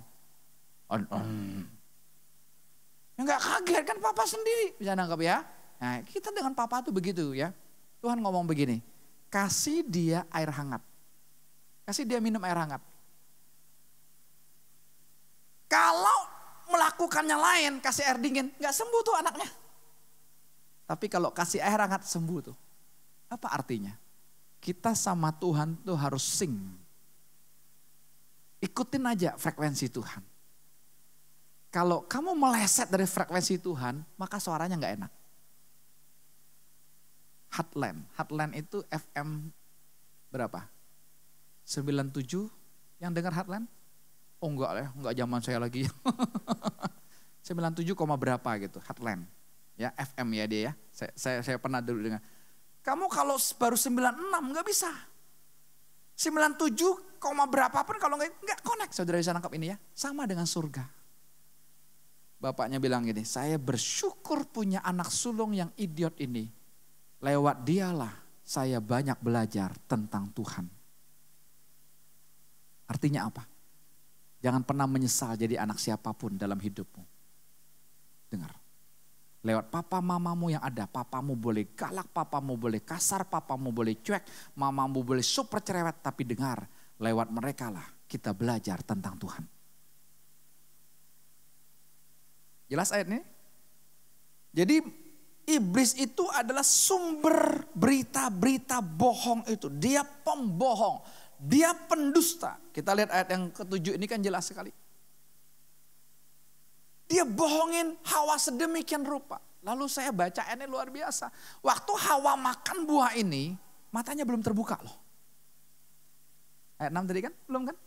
[0.90, 1.66] An-an.
[3.18, 4.78] Ya nggak kaget kan papa sendiri.
[4.78, 5.42] Bisa nangkap ya?
[5.82, 7.50] Nah, kita dengan papa tuh begitu ya.
[8.00, 8.84] Tuhan ngomong begini,
[9.34, 10.84] kasih dia air hangat.
[11.84, 12.80] Kasih dia minum air hangat.
[15.72, 16.20] Kalau
[16.70, 19.50] melakukannya lain, kasih air dingin, nggak sembuh tuh anaknya.
[20.86, 22.58] Tapi kalau kasih air hangat sembuh tuh.
[23.32, 23.96] Apa artinya?
[24.62, 26.83] Kita sama Tuhan tuh harus sing.
[28.64, 30.24] Ikutin aja frekuensi Tuhan.
[31.68, 35.12] Kalau kamu meleset dari frekuensi Tuhan, maka suaranya nggak enak.
[37.52, 38.00] Heartland.
[38.16, 39.52] Heartland itu FM
[40.32, 40.64] berapa?
[41.68, 42.48] 97
[43.04, 43.68] yang dengar Heartland?
[44.40, 45.84] Oh enggak ya, enggak zaman saya lagi.
[47.48, 49.28] 97, berapa gitu, Heartland.
[49.76, 50.74] Ya, FM ya dia ya.
[50.96, 52.24] Saya, saya, saya pernah dulu dengar.
[52.84, 54.00] Kamu kalau baru 96
[54.52, 54.92] enggak bisa.
[56.14, 58.94] 97, berapa pun kalau enggak, enggak connect.
[58.94, 59.78] Saudara bisa nangkap ini ya.
[59.96, 60.86] Sama dengan surga.
[62.38, 66.64] Bapaknya bilang gini, saya bersyukur punya anak sulung yang idiot ini
[67.24, 68.12] Lewat dialah
[68.44, 70.68] saya banyak belajar tentang Tuhan.
[72.92, 73.48] Artinya apa?
[74.44, 77.00] Jangan pernah menyesal jadi anak siapa pun dalam hidupmu.
[78.28, 78.52] Dengar.
[79.44, 84.24] Lewat papa mamamu yang ada, papamu boleh galak, papamu boleh kasar, papamu boleh cuek,
[84.56, 86.64] mamamu boleh super cerewet, tapi dengar,
[87.04, 89.44] lewat mereka lah kita belajar tentang Tuhan.
[92.72, 93.22] Jelas ayat ini?
[94.56, 94.80] Jadi
[95.50, 99.68] iblis itu adalah sumber berita-berita bohong itu.
[99.68, 101.04] Dia pembohong,
[101.42, 102.56] dia pendusta.
[102.72, 104.72] Kita lihat ayat yang ketujuh ini kan jelas sekali.
[107.08, 109.40] Dia bohongin Hawa sedemikian rupa.
[109.64, 111.32] Lalu saya baca ini luar biasa.
[111.64, 113.56] Waktu Hawa makan buah ini,
[113.96, 114.98] matanya belum terbuka loh.
[116.82, 117.34] Ayat 6 tadi kan?
[117.48, 117.78] Belum kan?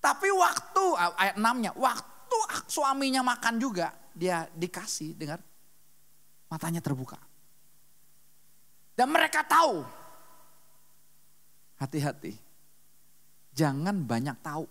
[0.00, 5.44] Tapi waktu, ayat 6-nya, waktu suaminya makan juga, dia dikasih, dengar,
[6.48, 7.20] matanya terbuka.
[8.96, 9.84] Dan mereka tahu,
[11.76, 12.32] hati-hati,
[13.52, 14.64] jangan banyak tahu.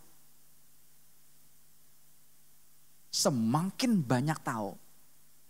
[3.10, 4.78] Semakin banyak tahu,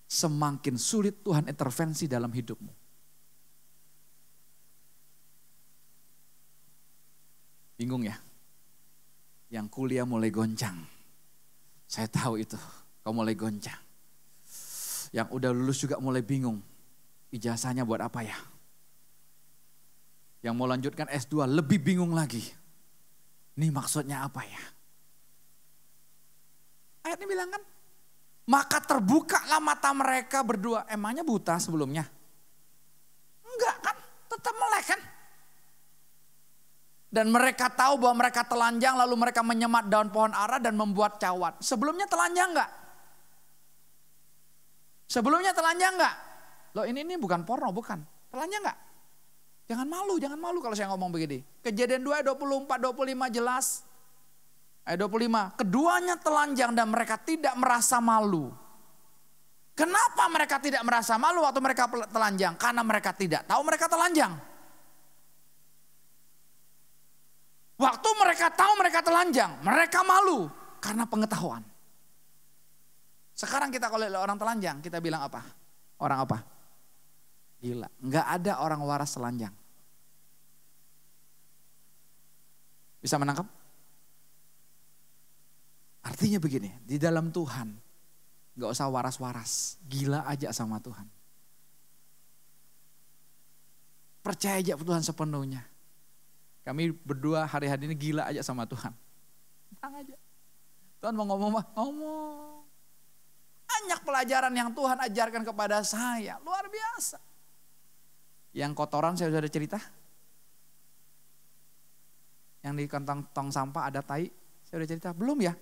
[0.07, 2.72] semakin sulit Tuhan intervensi dalam hidupmu.
[7.76, 8.16] Bingung ya?
[9.51, 10.80] Yang kuliah mulai goncang.
[11.88, 12.60] Saya tahu itu,
[13.03, 13.80] kau mulai goncang.
[15.10, 16.62] Yang udah lulus juga mulai bingung.
[17.32, 18.38] Ijazahnya buat apa ya?
[20.39, 22.43] Yang mau lanjutkan S2 lebih bingung lagi.
[23.60, 24.62] Ini maksudnya apa ya?
[27.10, 27.64] Ayat ini bilang kan,
[28.45, 30.86] maka terbukalah mata mereka berdua.
[30.86, 32.05] Emangnya buta sebelumnya?
[33.41, 33.97] Enggak kan,
[34.30, 35.01] tetap melek kan?
[37.10, 41.57] Dan mereka tahu bahwa mereka telanjang lalu mereka menyemat daun pohon ara dan membuat cawat.
[41.66, 42.70] Sebelumnya telanjang enggak?
[45.10, 46.16] Sebelumnya telanjang enggak?
[46.78, 47.97] Loh ini ini bukan porno, bukan.
[48.30, 48.80] Telanjang enggak?
[49.66, 51.41] Jangan malu, jangan malu kalau saya ngomong begini.
[51.66, 53.88] Kejadian 2 24 25 jelas.
[54.89, 58.49] Ayat 25, keduanya telanjang dan mereka tidak merasa malu.
[59.77, 62.57] Kenapa mereka tidak merasa malu waktu mereka telanjang?
[62.57, 64.33] Karena mereka tidak tahu mereka telanjang.
[67.77, 70.49] Waktu mereka tahu mereka telanjang, mereka malu
[70.81, 71.61] karena pengetahuan.
[73.37, 75.45] Sekarang kita kalau orang telanjang, kita bilang apa?
[76.01, 76.37] Orang apa?
[77.61, 79.53] Gila, nggak ada orang waras telanjang.
[83.05, 83.59] Bisa menangkap?
[86.10, 87.70] Artinya begini, di dalam Tuhan
[88.57, 91.05] nggak usah waras-waras, gila aja sama Tuhan.
[94.26, 95.62] Percaya aja Tuhan sepenuhnya.
[96.66, 98.91] Kami berdua hari-hari ini gila aja sama Tuhan.
[99.70, 100.18] Tenang aja.
[100.99, 102.66] Tuhan mau ngomong mah, ngomong.
[103.70, 107.22] Banyak pelajaran yang Tuhan ajarkan kepada saya, luar biasa.
[108.57, 109.78] Yang kotoran saya sudah cerita.
[112.66, 114.28] Yang di kantong tong sampah ada tai,
[114.68, 115.10] saya udah cerita.
[115.16, 115.53] Belum ya?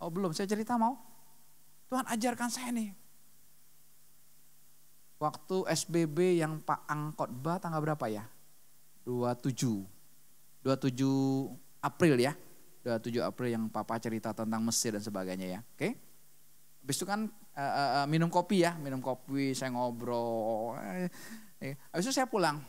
[0.00, 0.96] Oh belum, saya cerita mau.
[1.92, 2.96] Tuhan ajarkan saya nih.
[5.20, 8.24] Waktu SBB yang Pak Angkot Ba tanggal berapa ya?
[9.04, 9.84] 27
[10.64, 12.32] 27 April ya.
[12.80, 15.60] 27 April yang papa cerita tentang Mesir dan sebagainya ya.
[15.76, 16.00] Oke.
[16.80, 20.80] Habis itu kan uh, uh, minum kopi ya, minum kopi, saya ngobrol.
[21.92, 22.64] Habis itu saya pulang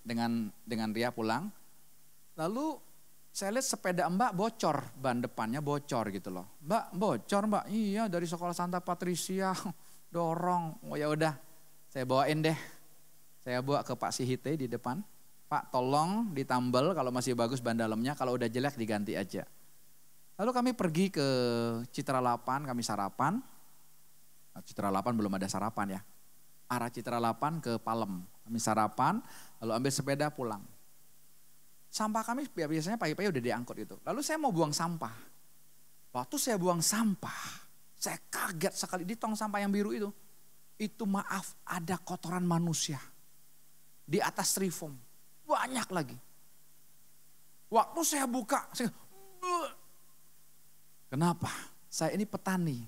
[0.00, 1.52] dengan dengan Ria pulang.
[2.40, 2.80] Lalu
[3.38, 6.58] saya lihat sepeda Mbak bocor, ban depannya bocor gitu loh.
[6.58, 9.54] Mbak bocor Mbak, iya dari sekolah Santa Patricia
[10.14, 10.82] dorong.
[10.90, 11.38] Oh ya udah,
[11.86, 12.58] saya bawain deh.
[13.46, 14.98] Saya bawa ke Pak Sihite di depan.
[15.46, 19.46] Pak tolong ditambal kalau masih bagus ban dalamnya, kalau udah jelek diganti aja.
[20.34, 21.26] Lalu kami pergi ke
[21.94, 23.38] Citra 8, kami sarapan.
[24.50, 26.00] Nah, Citra 8 belum ada sarapan ya.
[26.66, 28.26] Arah Citra 8 ke Palem.
[28.42, 29.22] Kami sarapan,
[29.62, 30.60] lalu ambil sepeda pulang.
[31.88, 33.96] Sampah kami biasanya pagi-pagi udah diangkut itu.
[34.04, 35.12] Lalu saya mau buang sampah.
[36.12, 37.40] Waktu saya buang sampah,
[37.96, 40.08] saya kaget sekali di tong sampah yang biru itu.
[40.78, 43.00] Itu maaf ada kotoran manusia
[44.08, 44.94] di atas strifoam.
[45.48, 46.16] Banyak lagi.
[47.68, 48.88] Waktu saya buka, saya,
[51.12, 51.52] kenapa?
[51.92, 52.80] Saya ini petani.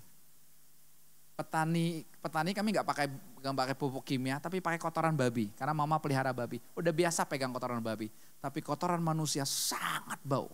[1.36, 3.06] Petani, petani kami nggak pakai
[3.40, 5.52] nggak pakai pupuk kimia, tapi pakai kotoran babi.
[5.52, 6.60] Karena mama pelihara babi.
[6.76, 8.08] Udah biasa pegang kotoran babi.
[8.40, 10.48] Tapi kotoran manusia sangat bau.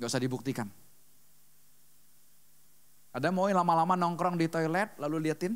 [0.00, 0.68] Gak usah dibuktikan.
[3.12, 5.52] Ada mau lama-lama nongkrong di toilet lalu liatin?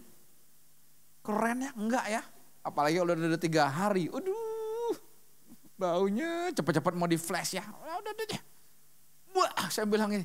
[1.25, 1.71] Keren ya?
[1.73, 2.23] Enggak ya?
[2.63, 4.13] Apalagi udah ada tiga hari.
[4.13, 4.53] Aduh
[5.83, 7.65] baunya cepat-cepat mau di flash ya.
[7.67, 8.43] ya udah deh.
[9.35, 10.23] Wah, saya bilang ini,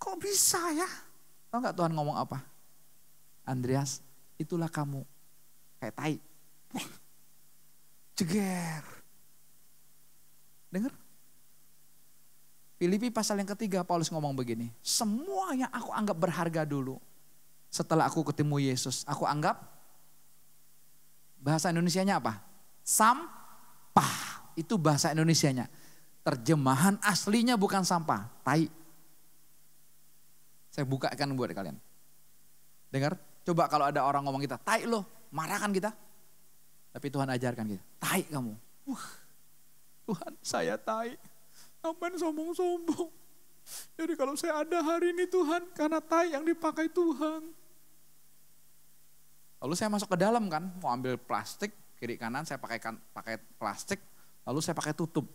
[0.00, 0.88] kok bisa ya?
[1.52, 2.42] Tahu nggak Tuhan ngomong apa?
[3.46, 4.02] Andreas,
[4.34, 5.06] itulah kamu.
[5.78, 6.16] Kayak tai.
[8.18, 8.95] Ceger.
[10.70, 10.92] Dengar?
[12.76, 14.68] Filipi pasal yang ketiga Paulus ngomong begini.
[14.84, 17.00] Semua yang aku anggap berharga dulu.
[17.72, 19.58] Setelah aku ketemu Yesus, aku anggap
[21.40, 22.40] bahasa Indonesianya apa?
[22.84, 25.68] Sampah itu bahasa Indonesianya.
[26.26, 28.66] Terjemahan aslinya bukan sampah, tai.
[30.74, 31.78] Saya bukakan buat kalian.
[32.92, 35.94] Dengar, Coba kalau ada orang ngomong kita, tai lo, marah kan kita?
[36.90, 38.58] Tapi Tuhan ajarkan kita, tai kamu.
[38.90, 39.06] Wah,
[40.06, 41.18] Tuhan saya tai.
[41.82, 43.10] Ngapain sombong-sombong?
[43.98, 47.50] Jadi kalau saya ada hari ini Tuhan, karena tai yang dipakai Tuhan.
[49.58, 52.78] Lalu saya masuk ke dalam kan, mau ambil plastik, kiri kanan saya pakai
[53.10, 53.98] pakai plastik,
[54.46, 55.26] lalu saya pakai tutup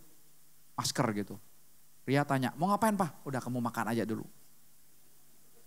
[0.79, 1.35] masker gitu.
[2.07, 3.27] Ria tanya, mau ngapain pak?
[3.27, 4.23] Udah kamu makan aja dulu.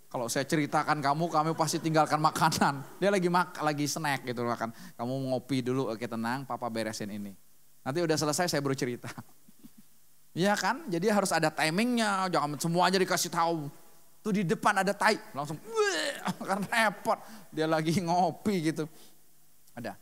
[0.08, 2.86] Kalau saya ceritakan kamu, kamu pasti tinggalkan makanan.
[3.02, 4.70] Dia lagi mak lagi snack gitu makan.
[4.94, 7.43] Kamu ngopi dulu, oke tenang, papa beresin ini.
[7.84, 9.12] Nanti udah selesai saya baru cerita.
[10.34, 10.82] Iya kan?
[10.90, 13.70] Jadi harus ada timingnya, jangan semuanya dikasih tahu.
[14.18, 15.54] Tuh di depan ada tai, langsung
[16.50, 17.22] kan repot.
[17.54, 18.90] Dia lagi ngopi gitu.
[19.78, 19.94] Ada.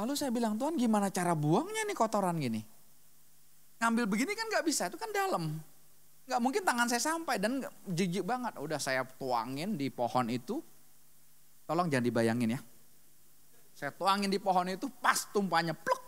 [0.00, 2.64] Lalu saya bilang, Tuhan gimana cara buangnya nih kotoran gini?
[3.84, 5.60] Ngambil begini kan gak bisa, itu kan dalam.
[6.24, 8.56] Gak mungkin tangan saya sampai dan jijik banget.
[8.56, 10.64] Udah saya tuangin di pohon itu.
[11.68, 12.60] Tolong jangan dibayangin ya.
[13.76, 16.03] Saya tuangin di pohon itu pas tumpahnya pluk.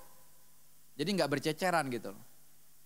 [0.96, 2.16] Jadi gak berceceran gitu.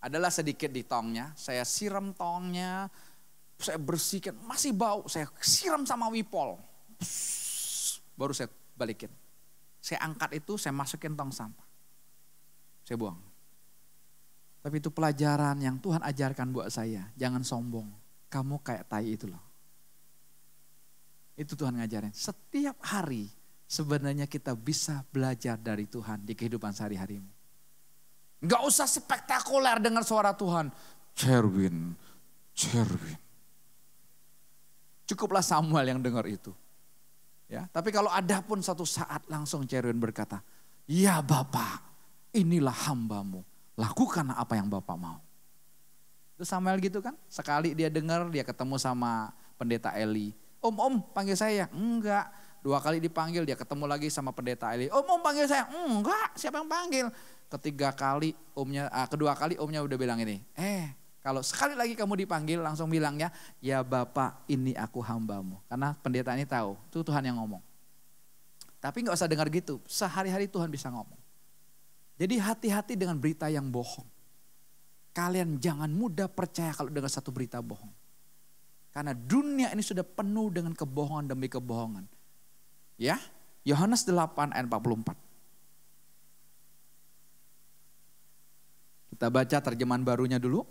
[0.02, 2.90] Adalah sedikit di tongnya, saya siram tongnya,
[3.60, 6.56] saya bersihkan, masih bau, saya siram sama wipol.
[8.16, 9.12] Baru saya balikin.
[9.80, 11.64] Saya angkat itu, saya masukin tong sampah.
[12.84, 13.20] Saya buang.
[14.60, 17.08] Tapi itu pelajaran yang Tuhan ajarkan buat saya.
[17.16, 17.88] Jangan sombong.
[18.28, 19.40] Kamu kayak tai itu loh.
[21.32, 22.12] Itu Tuhan ngajarin.
[22.12, 23.32] Setiap hari
[23.64, 27.39] sebenarnya kita bisa belajar dari Tuhan di kehidupan sehari-harimu.
[28.40, 30.72] Gak usah spektakuler dengar suara Tuhan.
[31.12, 31.92] Cerwin,
[32.56, 33.20] Cerwin.
[35.04, 36.54] Cukuplah Samuel yang dengar itu.
[37.50, 40.40] Ya, tapi kalau ada pun satu saat langsung Cerwin berkata,
[40.86, 41.82] Ya Bapak,
[42.30, 43.42] inilah hambamu
[43.80, 45.18] lakukan apa yang Bapak mau.
[46.36, 50.36] Itu Samuel gitu kan, sekali dia dengar dia ketemu sama pendeta Eli.
[50.60, 51.68] Om, om panggil saya.
[51.72, 52.28] Enggak.
[52.60, 54.92] Dua kali dipanggil dia ketemu lagi sama pendeta Eli.
[54.92, 55.64] Om, om panggil saya.
[55.72, 57.06] Enggak, siapa yang panggil?
[57.50, 60.38] Ketiga kali omnya, ah, kedua kali omnya udah bilang ini.
[60.54, 60.86] Eh,
[61.18, 65.58] kalau sekali lagi kamu dipanggil langsung bilangnya, ya Bapak ini aku hambamu.
[65.66, 67.60] Karena pendeta ini tahu, itu Tuhan yang ngomong.
[68.80, 71.18] Tapi nggak usah dengar gitu, sehari-hari Tuhan bisa ngomong.
[72.16, 74.06] Jadi hati-hati dengan berita yang bohong.
[75.10, 77.90] Kalian jangan mudah percaya kalau dengar satu berita bohong.
[78.94, 82.06] Karena dunia ini sudah penuh dengan kebohongan demi kebohongan.
[82.96, 83.20] Ya,
[83.66, 85.29] Yohanes 8 ayat 44.
[89.20, 90.64] Kita baca terjemahan barunya dulu.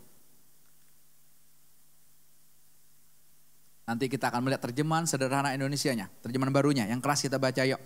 [3.86, 6.90] Nanti kita akan melihat terjemahan sederhana Indonesianya, terjemahan barunya.
[6.90, 7.78] Yang keras kita baca yuk.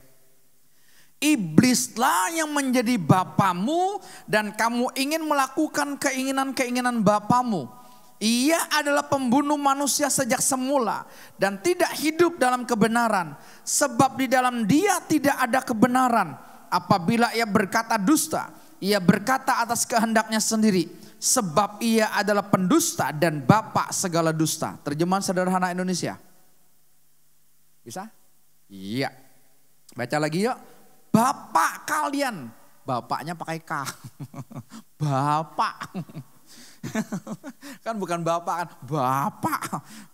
[1.20, 7.68] Iblislah yang menjadi bapamu dan kamu ingin melakukan keinginan-keinginan bapamu.
[8.24, 11.04] Ia adalah pembunuh manusia sejak semula
[11.36, 13.36] dan tidak hidup dalam kebenaran.
[13.68, 16.40] Sebab di dalam dia tidak ada kebenaran.
[16.72, 20.92] Apabila ia berkata dusta, ia berkata atas kehendaknya sendiri.
[21.24, 24.76] Sebab ia adalah pendusta dan bapak segala dusta.
[24.84, 26.20] Terjemahan sederhana Indonesia.
[27.80, 28.12] Bisa?
[28.68, 29.08] Iya.
[29.96, 30.58] Baca lagi yuk.
[31.16, 32.52] Bapak kalian.
[32.84, 33.72] Bapaknya pakai K.
[35.00, 35.96] Bapak.
[37.88, 38.68] kan bukan bapak kan.
[38.84, 39.62] Bapak.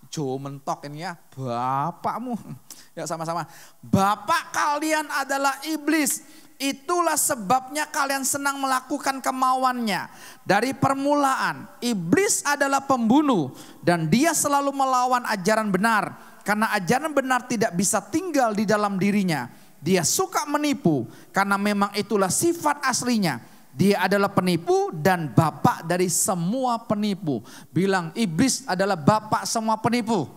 [0.10, 1.14] Jo mentok ini ya.
[1.16, 2.36] Bapakmu.
[2.98, 3.48] Ya sama-sama.
[3.80, 6.26] Bapak kalian adalah iblis.
[6.60, 10.12] Itulah sebabnya kalian senang melakukan kemauannya.
[10.44, 16.12] Dari permulaan, iblis adalah pembunuh dan dia selalu melawan ajaran benar.
[16.44, 19.48] Karena ajaran benar tidak bisa tinggal di dalam dirinya.
[19.80, 23.40] Dia suka menipu karena memang itulah sifat aslinya.
[23.80, 27.40] Dia adalah penipu dan bapak dari semua penipu.
[27.72, 30.28] Bilang iblis adalah bapak semua penipu.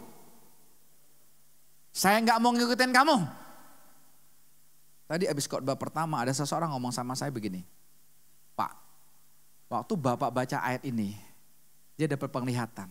[1.91, 3.17] Saya nggak mau ngikutin kamu.
[5.11, 7.67] Tadi abis khotbah pertama ada seseorang ngomong sama saya begini.
[8.55, 8.79] Pak,
[9.67, 11.19] waktu bapak baca ayat ini,
[11.99, 12.87] dia dapat penglihatan.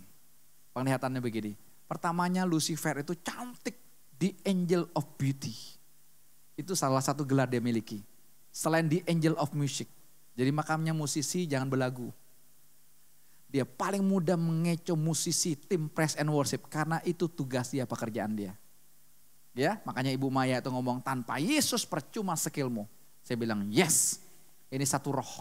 [0.76, 1.56] Penglihatannya begini.
[1.88, 3.80] Pertamanya Lucifer itu cantik,
[4.20, 5.56] the angel of beauty.
[6.60, 8.04] Itu salah satu gelar dia miliki.
[8.52, 9.88] Selain di Angel of Music.
[10.36, 12.10] Jadi makamnya musisi jangan belagu.
[13.52, 18.56] Dia paling mudah mengecoh musisi tim press and worship karena itu tugas dia, pekerjaan dia.
[19.52, 22.88] Ya, makanya Ibu Maya itu ngomong tanpa Yesus percuma skillmu.
[23.20, 24.24] Saya bilang yes,
[24.72, 25.34] ini satu roh.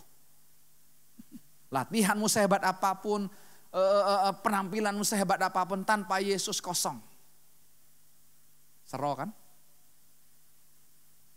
[1.75, 3.31] Latihanmu sehebat apa pun,
[3.71, 6.99] uh, penampilanmu sehebat apa pun tanpa Yesus kosong.
[8.91, 9.31] Seroh kan?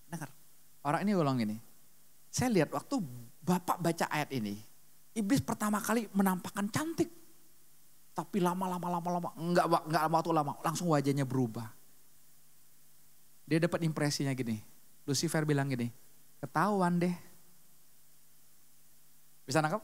[0.09, 0.33] Dengar,
[0.81, 1.61] orang ini ulang ini.
[2.33, 2.97] Saya lihat waktu
[3.43, 4.55] Bapak baca ayat ini,
[5.11, 7.11] iblis pertama kali menampakkan cantik.
[8.15, 11.67] Tapi lama-lama lama-lama enggak enggak waktu lama, langsung wajahnya berubah.
[13.43, 14.63] Dia dapat impresinya gini.
[15.03, 15.91] Lucifer bilang gini,
[16.39, 17.11] ketahuan deh.
[19.43, 19.83] Bisa nangkep?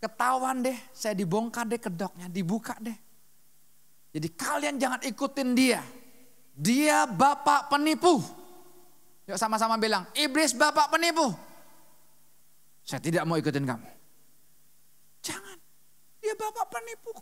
[0.00, 2.96] Ketahuan deh, saya dibongkar deh kedoknya, dibuka deh.
[4.16, 5.84] Jadi kalian jangan ikutin dia.
[6.56, 8.24] Dia bapak penipu.
[9.28, 11.51] Yuk sama-sama bilang, iblis bapak penipu.
[12.82, 13.88] Saya tidak mau ikutin kamu.
[15.22, 15.58] Jangan,
[16.18, 17.14] dia bapak penipu.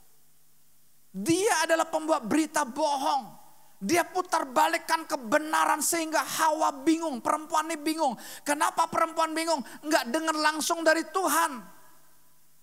[1.11, 3.40] Dia adalah pembuat berita bohong.
[3.80, 8.12] Dia putar balikkan kebenaran sehingga Hawa bingung, perempuan ini bingung.
[8.44, 9.64] Kenapa perempuan bingung?
[9.80, 11.64] Enggak dengar langsung dari Tuhan.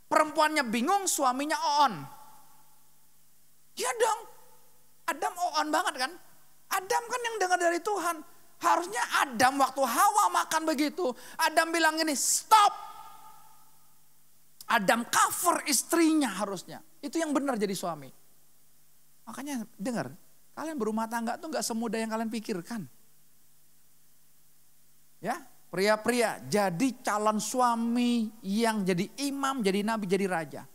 [0.07, 1.93] Perempuannya bingung, suaminya on.
[3.77, 4.19] Ya dong,
[5.09, 6.11] Adam on banget kan?
[6.69, 8.15] Adam kan yang dengar dari Tuhan.
[8.57, 12.86] Harusnya Adam waktu Hawa makan begitu, Adam bilang ini stop.
[14.67, 16.83] Adam cover istrinya harusnya.
[16.99, 18.11] Itu yang benar jadi suami.
[19.27, 20.11] Makanya dengar,
[20.57, 22.81] Kalian berumah tangga tuh nggak semudah yang kalian pikirkan.
[25.21, 25.37] Ya,
[25.69, 30.65] pria-pria jadi calon suami yang jadi imam, jadi nabi, jadi raja.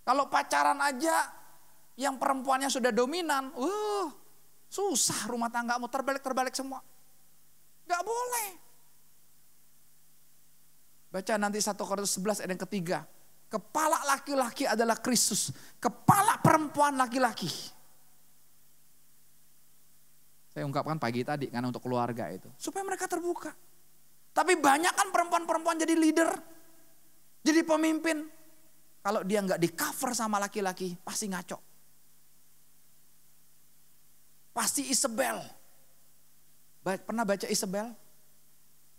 [0.00, 1.28] Kalau pacaran aja
[2.00, 4.08] yang perempuannya sudah dominan, uh,
[4.72, 6.80] susah rumah tanggamu terbalik-terbalik semua.
[7.84, 8.48] Gak boleh.
[11.08, 12.98] Baca nanti 1 Korintus 11 ayat yang ketiga.
[13.48, 15.48] Kepala laki-laki adalah Kristus.
[15.80, 17.48] Kepala perempuan laki-laki.
[20.52, 22.52] Saya ungkapkan pagi tadi karena untuk keluarga itu.
[22.60, 23.56] Supaya mereka terbuka.
[24.36, 26.28] Tapi banyak kan perempuan-perempuan jadi leader.
[27.40, 28.28] Jadi pemimpin.
[29.00, 31.58] Kalau dia nggak di cover sama laki-laki pasti ngaco.
[34.52, 35.40] Pasti Isabel.
[36.84, 37.96] Pernah baca Isabel?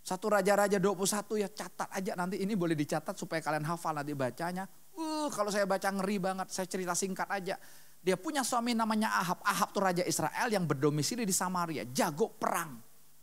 [0.00, 4.64] Satu raja-raja 21 ya catat aja nanti ini boleh dicatat supaya kalian hafal nanti bacanya.
[4.96, 7.60] Uh, kalau saya baca ngeri banget, saya cerita singkat aja.
[8.00, 9.44] Dia punya suami namanya Ahab.
[9.44, 11.84] Ahab tuh raja Israel yang berdomisili di Samaria.
[11.92, 12.80] Jago perang.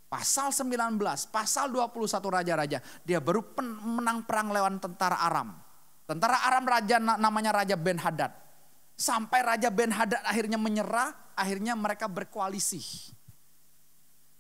[0.08, 1.02] Pasal 19,
[1.34, 2.80] pasal 21 raja-raja.
[3.04, 3.44] Dia baru
[3.84, 5.52] menang perang lawan tentara Aram.
[6.08, 8.32] Tentara Aram raja namanya Raja Ben Hadad.
[8.96, 13.12] Sampai Raja Ben Hadad akhirnya menyerah, akhirnya mereka berkoalisi.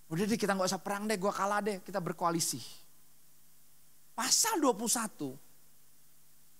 [0.07, 2.63] Udah deh kita nggak usah perang deh, gue kalah deh, kita berkoalisi.
[4.15, 5.35] Pasal 21,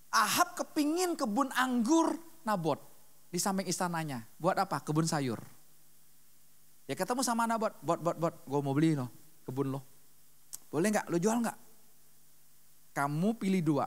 [0.08, 2.80] Ahab kepingin kebun anggur Nabot
[3.28, 4.24] di samping istananya.
[4.40, 4.80] Buat apa?
[4.80, 5.40] Kebun sayur.
[6.88, 9.12] Ya ketemu sama anak buat, buat, buat, buat, gue mau beli loh,
[9.44, 9.84] kebun lo.
[10.72, 11.12] Boleh nggak?
[11.12, 11.58] Lo jual nggak?
[12.96, 13.86] Kamu pilih dua.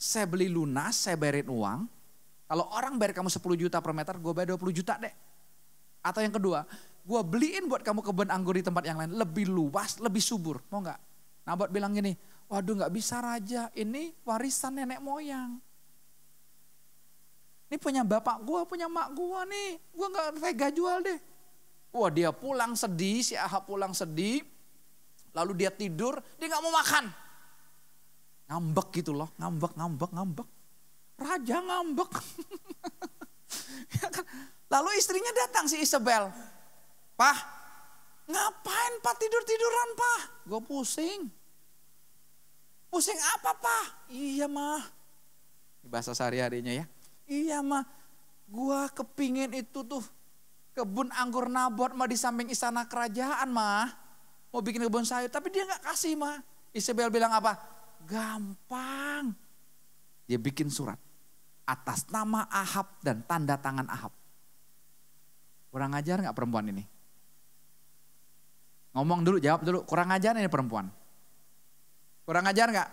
[0.00, 1.80] Saya beli lunas, saya bayarin uang.
[2.48, 5.12] Kalau orang bayar kamu 10 juta per meter, gue bayar 20 juta deh.
[6.00, 6.64] Atau yang kedua,
[7.10, 9.18] gue beliin buat kamu kebun anggur di tempat yang lain.
[9.18, 10.62] Lebih luas, lebih subur.
[10.70, 11.00] Mau nggak?
[11.42, 12.14] Nabot bilang gini,
[12.46, 15.58] waduh nggak bisa raja, ini warisan nenek moyang.
[17.66, 19.78] Ini punya bapak gua, punya mak gua nih.
[19.90, 21.18] Gua nggak tega jual deh.
[21.90, 24.46] Wah dia pulang sedih, si Ahab pulang sedih.
[25.34, 27.10] Lalu dia tidur, dia nggak mau makan.
[28.50, 30.48] Ngambek gitu loh, ngambek, ngambek, ngambek.
[31.18, 32.12] Raja ngambek.
[33.90, 34.22] Ya kan?
[34.70, 36.30] Lalu istrinya datang si Isabel.
[37.20, 37.36] Pah,
[38.24, 40.20] ngapain pak tidur-tiduran pak?
[40.48, 41.28] Gue pusing.
[42.88, 44.08] Pusing apa pak?
[44.08, 44.88] Iya mah.
[45.84, 46.88] Bahasa sehari-harinya ya.
[47.28, 47.84] Iya mah,
[48.48, 50.00] gua kepingin itu tuh
[50.72, 53.92] kebun anggur nabot mah di samping istana kerajaan mah.
[54.48, 56.40] Mau bikin kebun sayur, tapi dia nggak kasih mah.
[56.72, 57.60] Isabel bilang apa?
[58.08, 59.36] Gampang.
[60.24, 60.96] Dia bikin surat
[61.68, 64.10] atas nama Ahab dan tanda tangan Ahab.
[65.68, 66.99] Kurang ajar nggak perempuan ini?
[68.90, 69.86] Ngomong dulu, jawab dulu.
[69.86, 70.90] Kurang ajar ini perempuan.
[72.26, 72.88] Kurang ajar nggak?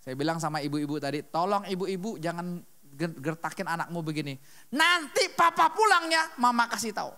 [0.00, 2.64] Saya bilang sama ibu-ibu tadi, tolong ibu-ibu jangan
[2.98, 4.34] gertakin anakmu begini.
[4.72, 7.12] Nanti papa pulangnya mama kasih tahu.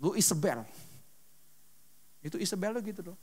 [0.00, 0.64] Lu Isabel.
[2.24, 3.16] Itu Isabel lo gitu loh.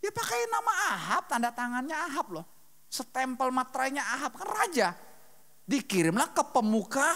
[0.00, 2.46] Dia pakai nama Ahab, tanda tangannya Ahab loh.
[2.90, 4.88] Setempel materainya Ahab kan raja.
[5.64, 7.14] Dikirimlah ke pemuka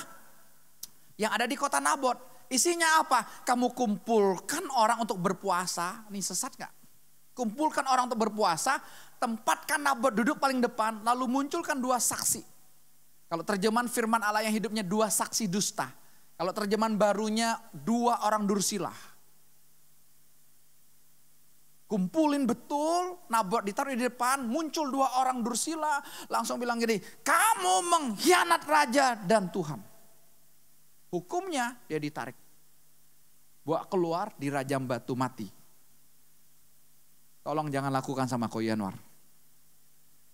[1.19, 2.34] yang ada di kota Nabot.
[2.53, 3.25] Isinya apa?
[3.45, 6.07] Kamu kumpulkan orang untuk berpuasa.
[6.13, 6.73] Ini sesat gak?
[7.35, 8.79] Kumpulkan orang untuk berpuasa,
[9.19, 12.47] tempatkan Nabot duduk paling depan, lalu munculkan dua saksi.
[13.27, 15.91] Kalau terjemahan firman Allah yang hidupnya dua saksi dusta.
[16.39, 18.95] Kalau terjemahan barunya dua orang dursilah.
[21.91, 28.63] Kumpulin betul, Nabot ditaruh di depan, muncul dua orang dursila, langsung bilang gini, kamu mengkhianat
[28.67, 29.94] raja dan Tuhan.
[31.15, 32.35] Hukumnya dia ditarik.
[33.63, 35.47] Bawa keluar di rajam batu mati.
[37.47, 38.99] Tolong jangan lakukan sama Ko Yanwar.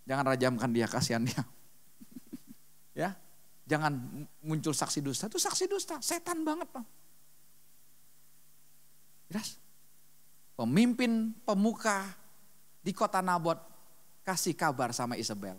[0.09, 1.45] Jangan rajamkan dia, kasihan dia.
[2.91, 3.15] Ya,
[3.65, 3.97] jangan
[4.43, 5.31] muncul saksi dusta.
[5.31, 6.85] Itu saksi dusta, setan banget, Bang.
[9.31, 9.57] Jelas?
[10.59, 12.13] Pemimpin pemuka
[12.83, 13.57] di kota Nabot
[14.27, 15.57] kasih kabar sama Isabel.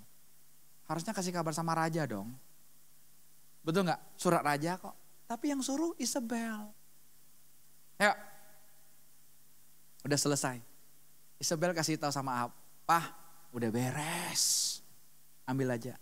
[0.85, 2.29] Harusnya kasih kabar sama raja dong.
[3.63, 4.19] Betul nggak?
[4.19, 5.00] Surat raja kok.
[5.31, 6.75] Tapi yang suruh Isabel.
[7.95, 8.11] Ayo.
[10.03, 10.59] Udah selesai.
[11.39, 12.51] Isabel kasih tahu sama Ahab,
[12.83, 13.15] "Pah,
[13.55, 14.83] udah beres.
[15.47, 15.95] Ambil aja."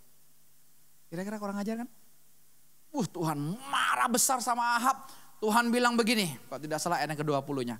[1.06, 1.88] Kira-kira kurang ajar kan?
[2.90, 3.38] Uh, Tuhan
[3.70, 5.06] marah besar sama Ahab.
[5.38, 7.76] Tuhan bilang begini, kalau tidak salah ayat yang ke-20-nya.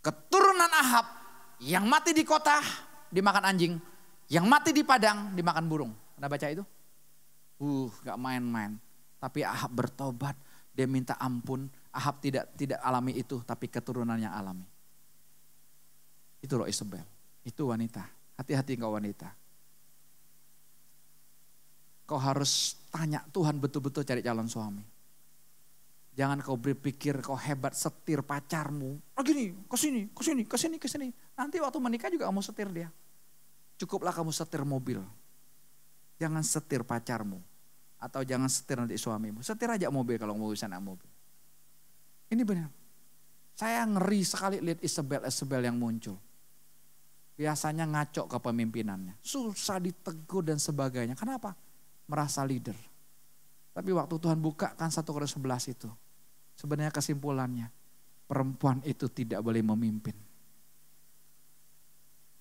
[0.00, 1.06] Keturunan Ahab
[1.60, 2.64] yang mati di kota
[3.12, 3.76] dimakan anjing,
[4.32, 5.92] yang mati di padang dimakan burung.
[6.16, 6.64] Anda baca itu?
[7.60, 8.80] Uh, gak main-main.
[9.20, 10.36] Tapi Ahab bertobat,
[10.76, 11.64] dia minta ampun.
[11.96, 14.68] Ahab tidak tidak alami itu, tapi keturunan yang alami.
[16.44, 17.02] Itu loh Isabel,
[17.40, 18.04] itu wanita.
[18.36, 19.32] Hati-hati kau wanita.
[22.04, 24.84] Kau harus tanya Tuhan betul-betul cari calon suami.
[26.16, 29.00] Jangan kau berpikir kau hebat setir pacarmu.
[29.16, 31.08] Oh gini, ke sini, ke sini, ke sini, ke sini.
[31.36, 32.88] Nanti waktu menikah juga kamu setir dia.
[33.80, 35.00] Cukuplah kamu setir mobil.
[36.16, 37.40] Jangan setir pacarmu.
[38.06, 39.42] Atau jangan setir nanti suamimu.
[39.42, 41.10] Setir aja mobil kalau mau naik mobil.
[42.30, 42.70] Ini benar.
[43.58, 46.14] Saya ngeri sekali lihat Isabel-Isabel yang muncul.
[47.34, 49.18] Biasanya ngaco ke pemimpinannya.
[49.26, 51.18] Susah ditegur dan sebagainya.
[51.18, 51.58] Kenapa?
[52.06, 52.78] Merasa leader.
[53.74, 55.90] Tapi waktu Tuhan buka kan satu Korintus 11 itu.
[56.54, 57.68] Sebenarnya kesimpulannya.
[58.30, 60.14] Perempuan itu tidak boleh memimpin.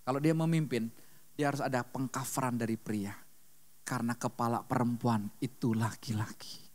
[0.05, 0.93] Kalau dia memimpin,
[1.33, 3.24] dia harus ada pengkafaran dari pria.
[3.85, 6.65] Karena kepala perempuan itu laki-laki.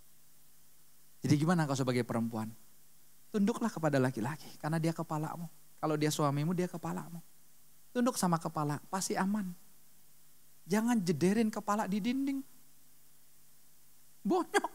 [1.20, 2.48] Jadi gimana kau sebagai perempuan?
[3.34, 5.50] Tunduklah kepada laki-laki karena dia kepalamu.
[5.82, 7.18] Kalau dia suamimu, dia kepalamu.
[7.90, 9.50] Tunduk sama kepala, pasti aman.
[10.70, 12.38] Jangan jederin kepala di dinding.
[14.22, 14.70] Bonyok.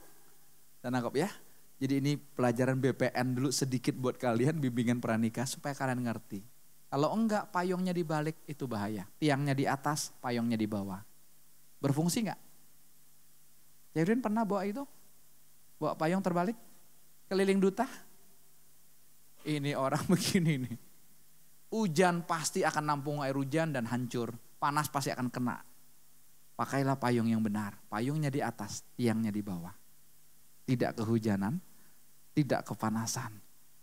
[0.83, 1.29] Dan nangkep ya.
[1.75, 6.43] Jadi ini pelajaran BPN dulu sedikit buat kalian bimbingan pranikah supaya kalian ngerti.
[6.87, 9.03] Kalau enggak payungnya dibalik itu bahaya.
[9.19, 10.99] Tiangnya di atas, payungnya di bawah.
[11.79, 12.41] Berfungsi enggak?
[13.95, 14.83] Jairin pernah bawa itu?
[15.79, 16.57] Bawa payung terbalik?
[17.31, 17.87] Keliling duta?
[19.45, 20.77] Ini orang begini nih.
[21.71, 24.35] Hujan pasti akan nampung air hujan dan hancur.
[24.59, 25.59] Panas pasti akan kena.
[26.55, 27.75] Pakailah payung yang benar.
[27.91, 29.73] Payungnya di atas, tiangnya di bawah.
[30.65, 31.59] Tidak kehujanan,
[32.31, 33.31] tidak kepanasan.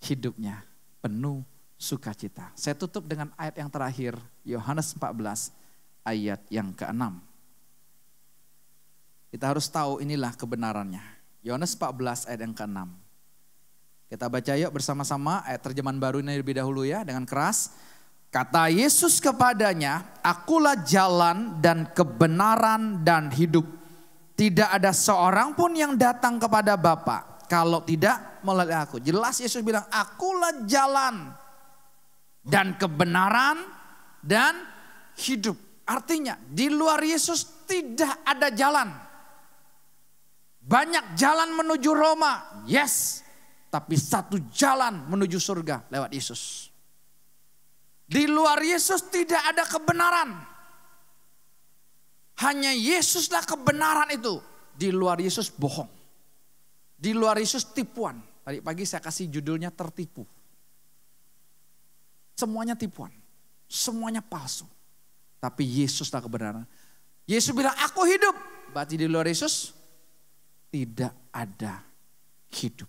[0.02, 0.64] Hidupnya
[1.04, 1.44] penuh
[1.76, 2.54] sukacita.
[2.56, 4.14] Saya tutup dengan ayat yang terakhir,
[4.46, 5.52] Yohanes 14
[6.06, 7.31] ayat yang ke-6.
[9.32, 11.00] Kita harus tahu inilah kebenarannya.
[11.40, 12.78] Yohanes 14 ayat yang ke-6.
[14.12, 17.72] Kita baca yuk bersama-sama ayat terjemahan baru ini lebih dahulu ya dengan keras.
[18.28, 23.64] Kata Yesus kepadanya, akulah jalan dan kebenaran dan hidup.
[24.36, 29.00] Tidak ada seorang pun yang datang kepada Bapa kalau tidak melalui aku.
[29.00, 31.32] Jelas Yesus bilang, akulah jalan
[32.44, 33.64] dan kebenaran
[34.20, 34.60] dan
[35.16, 35.56] hidup.
[35.88, 39.11] Artinya di luar Yesus tidak ada jalan.
[40.62, 43.26] Banyak jalan menuju Roma, yes.
[43.66, 46.70] Tapi satu jalan menuju surga lewat Yesus.
[48.06, 50.30] Di luar Yesus tidak ada kebenaran.
[52.44, 54.38] Hanya Yesuslah kebenaran itu.
[54.76, 55.88] Di luar Yesus bohong.
[56.94, 58.20] Di luar Yesus tipuan.
[58.44, 60.22] Tadi pagi saya kasih judulnya tertipu.
[62.36, 63.10] Semuanya tipuan.
[63.66, 64.68] Semuanya palsu.
[65.40, 66.68] Tapi Yesuslah kebenaran.
[67.24, 68.36] Yesus bilang aku hidup.
[68.76, 69.81] Berarti di luar Yesus
[70.72, 71.84] tidak ada
[72.48, 72.88] hidup.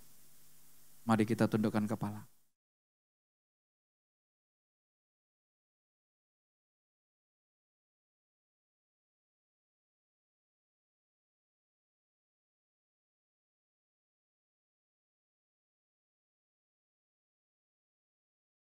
[1.04, 2.24] Mari kita tundukkan kepala.